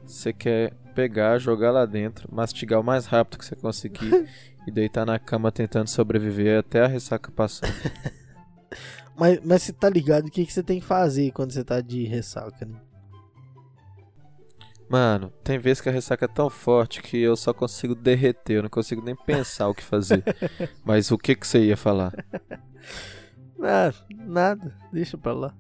Você 0.08 0.32
quer 0.32 0.74
pegar, 0.96 1.38
jogar 1.38 1.72
lá 1.72 1.86
dentro, 1.86 2.34
mastigar 2.34 2.80
o 2.80 2.84
mais 2.84 3.06
rápido 3.06 3.38
que 3.38 3.46
você 3.46 3.56
conseguir 3.56 4.28
e 4.66 4.72
deitar 4.72 5.06
na 5.06 5.20
cama 5.20 5.52
tentando 5.52 5.88
sobreviver 5.88 6.60
até 6.60 6.82
a 6.82 6.88
ressaca 6.88 7.32
passar. 7.32 7.70
Mas, 9.20 9.40
mas 9.44 9.64
você 9.64 9.74
tá 9.74 9.90
ligado 9.90 10.28
o 10.28 10.30
que, 10.30 10.46
que 10.46 10.54
você 10.54 10.62
tem 10.62 10.80
que 10.80 10.86
fazer 10.86 11.32
quando 11.32 11.52
você 11.52 11.64
tá 11.64 11.82
de 11.82 12.04
ressaca, 12.04 12.64
né? 12.64 12.80
Mano, 14.88 15.34
tem 15.44 15.58
vezes 15.58 15.82
que 15.82 15.90
a 15.90 15.92
ressaca 15.92 16.26
é 16.26 16.28
tão 16.28 16.52
forte 16.52 17.02
que 17.02 17.18
eu 17.18 17.36
só 17.36 17.52
consigo 17.52 17.96
derreter, 17.96 18.58
eu 18.58 18.64
não 18.64 18.70
consigo 18.70 19.02
nem 19.02 19.16
pensar 19.16 19.70
o 19.70 19.74
que 19.74 19.84
fazer. 19.84 20.24
Mas 20.86 21.10
o 21.10 21.18
que 21.18 21.36
que 21.36 21.48
você 21.48 21.66
ia 21.66 21.76
falar? 21.76 22.14
Ah, 23.60 23.92
nada, 24.16 24.76
deixa 24.94 25.18
pra 25.18 25.34
lá. 25.34 25.54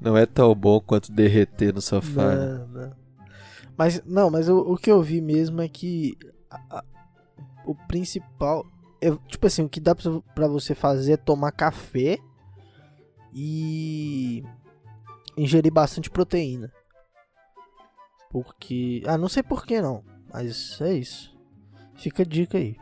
Não 0.00 0.16
é 0.16 0.26
tão 0.26 0.54
bom 0.54 0.80
quanto 0.80 1.12
derreter 1.12 1.72
no 1.74 1.80
sofá. 1.80 2.34
né? 2.34 2.46
Não, 2.46 2.68
não. 2.68 2.96
Mas, 3.76 4.02
não, 4.04 4.30
mas 4.30 4.48
o, 4.48 4.58
o 4.58 4.76
que 4.76 4.90
eu 4.90 5.02
vi 5.02 5.20
mesmo 5.20 5.60
é 5.62 5.68
que 5.68 6.16
a- 6.50 6.78
a- 6.78 6.84
o 7.64 7.74
principal. 7.74 8.66
é, 9.00 9.10
tipo 9.28 9.46
assim, 9.46 9.62
o 9.62 9.68
que 9.68 9.80
dá 9.80 9.94
pra, 9.94 10.20
pra 10.34 10.46
você 10.48 10.74
fazer 10.74 11.12
é 11.12 11.16
tomar 11.16 11.52
café 11.52 12.18
e 13.32 14.42
ingerir 15.36 15.72
bastante 15.72 16.10
proteína. 16.10 16.70
Porque. 18.30 19.02
Ah, 19.06 19.16
não 19.18 19.28
sei 19.28 19.42
por 19.42 19.64
que 19.64 19.80
não, 19.80 20.04
mas 20.32 20.80
é 20.80 20.92
isso. 20.94 21.34
Fica 21.96 22.22
a 22.22 22.26
dica 22.26 22.58
aí. 22.58 22.76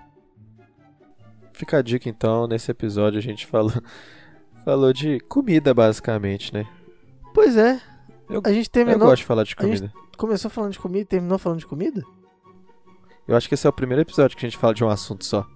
Fica 1.52 1.78
a 1.78 1.82
dica 1.82 2.08
então, 2.08 2.46
nesse 2.46 2.70
episódio 2.70 3.18
a 3.18 3.22
gente 3.22 3.46
falou, 3.46 3.72
falou 4.68 4.92
de 4.92 5.18
comida 5.20 5.72
basicamente, 5.72 6.52
né? 6.52 6.66
Pois 7.32 7.56
é, 7.56 7.80
Eu- 8.28 8.42
a 8.44 8.52
gente 8.52 8.66
Eu 8.66 8.72
terminou. 8.72 9.08
gosto 9.08 9.20
de 9.22 9.24
falar 9.24 9.42
de 9.42 9.54
a 9.54 9.56
comida. 9.56 9.90
Começou 10.18 10.50
falando 10.50 10.72
de 10.72 10.78
comida 10.78 11.00
e 11.00 11.04
terminou 11.06 11.38
falando 11.38 11.60
de 11.60 11.66
comida? 11.66 12.02
Eu 13.26 13.34
acho 13.34 13.48
que 13.48 13.54
esse 13.54 13.66
é 13.66 13.70
o 13.70 13.72
primeiro 13.72 14.02
episódio 14.02 14.36
que 14.36 14.44
a 14.44 14.48
gente 14.48 14.58
fala 14.58 14.74
de 14.74 14.84
um 14.84 14.90
assunto 14.90 15.24
só. 15.24 15.46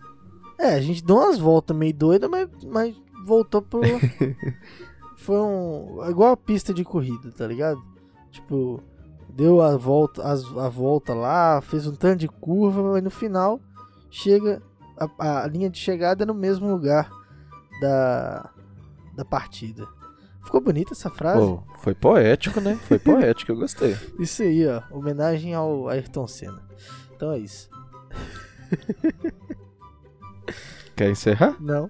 É, 0.59 0.75
a 0.77 0.81
gente 0.81 1.05
deu 1.05 1.17
umas 1.17 1.39
voltas 1.39 1.77
meio 1.77 1.93
doidas, 1.93 2.31
mas, 2.31 2.49
mas 2.65 2.97
voltou 3.27 3.61
pro. 3.61 3.83
Foi 5.19 5.37
um. 5.39 6.09
Igual 6.09 6.33
a 6.33 6.37
pista 6.37 6.73
de 6.73 6.83
corrida, 6.83 7.31
tá 7.33 7.47
ligado? 7.47 7.83
Tipo, 8.31 8.83
deu 9.29 9.61
a 9.61 9.77
volta, 9.77 10.23
as, 10.23 10.43
a 10.57 10.71
volta 10.71 11.13
lá, 11.13 11.61
fez 11.61 11.87
um 11.87 11.95
tanto 11.95 12.21
de 12.21 12.29
curva, 12.29 12.83
mas 12.93 13.03
no 13.03 13.11
final 13.11 13.61
chega. 14.11 14.63
A, 14.97 15.43
a 15.43 15.47
linha 15.47 15.69
de 15.69 15.79
chegada 15.79 16.23
é 16.23 16.27
no 16.27 16.35
mesmo 16.35 16.71
lugar 16.71 17.11
da, 17.81 18.51
da 19.13 19.25
partida. 19.25 19.87
Ficou 20.45 20.61
bonita 20.61 20.93
essa 20.93 21.09
frase? 21.09 21.47
Pô, 21.47 21.63
foi 21.79 21.95
poético, 21.95 22.61
né? 22.61 22.77
Foi 22.89 22.99
poético, 22.99 23.53
eu 23.53 23.57
gostei. 23.57 23.97
Isso 24.19 24.43
aí, 24.43 24.67
ó. 24.67 24.83
Homenagem 24.91 25.55
ao 25.55 25.89
Ayrton 25.89 26.27
Senna. 26.27 26.61
Então 27.15 27.33
é 27.33 27.39
isso. 27.39 27.71
Quer 30.97 31.11
encerrar? 31.11 31.57
Não. 31.61 31.89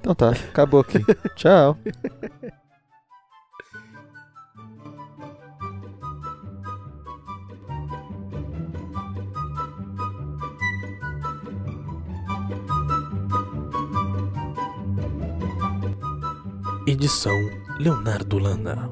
Então 0.00 0.14
tá, 0.14 0.30
acabou 0.30 0.80
aqui. 0.80 0.98
Tchau. 1.36 1.76
Edição 16.94 17.50
Leonardo 17.80 18.38
Lana. 18.38 18.88